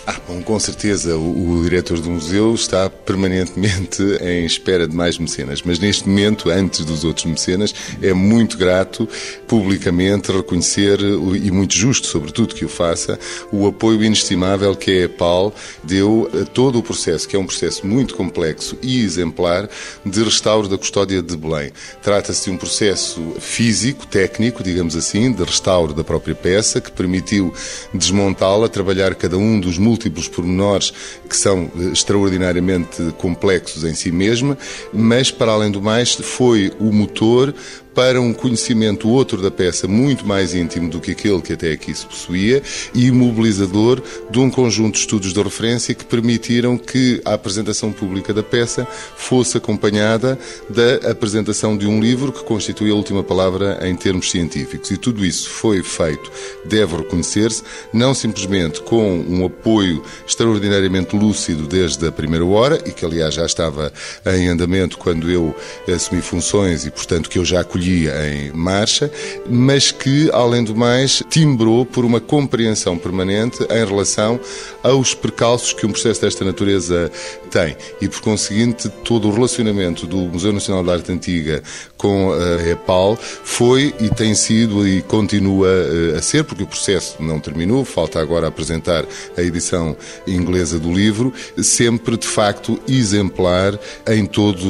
Ah, 0.08 0.22
bom, 0.28 0.40
com 0.40 0.60
certeza 0.60 1.16
o, 1.16 1.58
o, 1.58 1.64
diretor 1.64 2.00
do 2.00 2.12
museu 2.12 2.54
está 2.54 2.88
permanentemente 2.92 4.04
em 4.22 4.46
espera 4.46 4.88
de 4.88 4.96
mais 4.96 5.18
mecenas, 5.18 5.64
mas 5.64 5.80
neste 5.80 6.08
momento, 6.08 6.52
antes 6.52 6.86
dos 6.86 7.04
outros 7.04 7.26
mecenas, 7.26 7.74
é 8.00 8.14
muito 8.14 8.56
grato 8.56 9.10
publicamente 9.48 10.32
reconhecer, 10.32 11.00
e 11.00 11.50
muito 11.50 11.74
justo, 11.74 12.06
sobretudo, 12.06 12.54
que 12.54 12.64
o 12.64 12.70
faça, 12.70 13.18
o 13.52 13.66
apoio 13.66 14.04
inestimável 14.04 14.76
que 14.76 14.92
a 14.92 15.04
EPAL 15.06 15.52
deu 15.84 16.30
a 16.40 16.46
todo 16.46 16.78
o 16.78 16.84
processo, 16.84 17.28
que 17.28 17.36
é 17.36 17.40
um 17.40 17.48
processo 17.48 17.88
muito 17.88 18.14
complexo 18.14 18.78
e 18.84 19.04
exemplar, 19.04 19.68
de 20.06 20.24
restauro 20.24 20.68
da 20.68 20.78
custódia 20.78 21.20
de 21.20 21.36
Belém. 21.36 21.72
Trata-se 22.04 22.44
de 22.46 22.52
um 22.52 22.58
processo 22.58 23.36
físico, 23.40 24.06
técnico, 24.06 24.62
digamos 24.62 24.96
assim, 24.96 25.32
de 25.32 25.44
restauro 25.44 25.96
da 25.96 26.04
própria 26.04 26.36
peça, 26.36 26.80
que 26.80 26.92
permitiu 26.92 27.52
desmontá-la, 27.92 28.70
trabalhar 28.70 29.16
cada 29.16 29.36
um 29.36 29.60
dos 29.60 29.80
múltiplos 29.80 29.95
múltiplos 29.96 30.28
pormenores 30.28 30.94
que 31.28 31.36
são 31.36 31.72
eh, 31.78 31.92
extraordinariamente 31.94 33.14
complexos 33.18 33.86
em 33.86 33.96
si 33.96 34.12
mesma, 34.12 34.58
mas, 34.94 35.32
para 35.32 35.54
além 35.54 35.72
do 35.72 35.82
mais, 35.82 36.14
foi 36.14 36.72
o 36.80 36.92
motor 36.92 37.56
para 37.96 38.20
um 38.20 38.34
conhecimento 38.34 39.08
outro 39.08 39.42
da 39.42 39.50
peça 39.50 39.88
muito 39.88 40.28
mais 40.28 40.54
íntimo 40.54 40.90
do 40.90 41.00
que 41.00 41.12
aquele 41.12 41.42
que 41.42 41.54
até 41.54 41.72
aqui 41.72 41.96
se 41.96 42.06
possuía 42.06 42.62
e 42.94 43.10
mobilizador 43.10 44.04
de 44.30 44.38
um 44.38 44.52
conjunto 44.52 44.96
de 44.96 45.00
estudos 45.00 45.32
de 45.32 45.42
referência 45.42 45.96
que 45.96 46.04
permitiram 46.04 46.78
que 46.78 47.22
a 47.24 47.34
apresentação 47.34 47.94
pública 47.94 48.34
da 48.34 48.44
peça 48.44 48.86
fosse 49.16 49.58
acompanhada 49.58 50.38
da 50.70 51.10
apresentação 51.10 51.78
de 51.78 51.88
um 51.88 52.02
livro 52.02 52.34
que 52.34 52.44
constitui 52.44 52.92
a 52.92 52.96
última 52.96 53.24
palavra 53.24 53.80
em 53.88 53.96
termos 53.96 54.30
científicos. 54.30 54.92
E 54.92 54.98
tudo 54.98 55.26
isso 55.26 55.50
foi 55.50 55.82
feito, 55.82 56.30
deve 56.66 56.98
reconhecer-se, 56.98 57.64
não 57.94 58.14
simplesmente 58.14 58.82
com 58.82 59.20
um 59.22 59.46
apoio 59.46 60.04
extraordinariamente 60.28 61.16
lúcido 61.16 61.66
desde 61.66 62.06
a 62.06 62.12
primeira 62.12 62.44
hora, 62.44 62.82
e 62.86 62.92
que 62.92 63.06
aliás 63.06 63.34
já 63.34 63.46
estava 63.46 63.94
em 64.26 64.50
andamento 64.50 64.98
quando 64.98 65.32
eu 65.32 65.56
assumi 65.88 66.22
funções 66.22 66.86
e, 66.86 66.92
portanto, 66.92 67.30
que 67.30 67.40
eu 67.40 67.46
já 67.46 67.62
acolhi 67.62 67.85
em 67.90 68.52
marcha, 68.54 69.12
mas 69.50 69.92
que, 69.92 70.30
além 70.32 70.64
do 70.64 70.76
mais, 70.76 71.24
timbrou 71.30 71.86
por 71.86 72.06
uma 72.06 72.20
compreensão 72.20 72.98
permanente 72.98 73.64
em 73.64 73.86
relação 73.86 74.40
aos 74.84 75.14
percalços 75.14 75.74
que 75.74 75.86
um 75.86 75.92
processo 75.92 76.22
desta 76.22 76.44
natureza 76.44 77.12
tem. 77.50 77.76
E, 78.02 78.08
por 78.08 78.22
conseguinte, 78.22 78.90
todo 79.04 79.28
o 79.28 79.32
relacionamento 79.32 80.06
do 80.06 80.18
Museu 80.18 80.52
Nacional 80.52 80.84
de 80.84 80.92
Arte 80.92 81.12
Antiga 81.12 81.64
com 81.98 82.34
a 82.34 82.70
EPAL 82.70 83.18
foi 83.18 83.94
e 84.00 84.10
tem 84.10 84.36
sido 84.36 84.88
e 84.88 85.02
continua 85.02 85.68
eh, 85.68 86.18
a 86.18 86.22
ser, 86.22 86.44
porque 86.44 86.64
o 86.64 86.68
processo 86.68 87.22
não 87.22 87.40
terminou, 87.40 87.84
falta 87.86 88.20
agora 88.20 88.48
apresentar 88.48 89.06
a 89.38 89.42
edição 89.42 89.96
inglesa 90.28 90.80
do 90.80 90.92
livro, 90.92 91.34
sempre 91.58 92.18
de 92.18 92.28
facto 92.28 92.80
exemplar 92.88 93.80
em 94.08 94.26
todas 94.26 94.64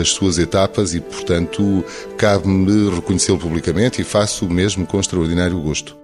as 0.00 0.08
suas 0.10 0.38
etapas 0.38 0.94
e, 0.94 1.00
portanto, 1.00 1.84
cabe-me 2.20 2.90
reconhecê-lo 2.90 3.38
publicamente 3.38 4.02
e 4.02 4.04
faço 4.04 4.44
o 4.44 4.50
mesmo 4.50 4.86
com 4.86 5.00
extraordinário 5.00 5.58
gosto. 5.58 5.96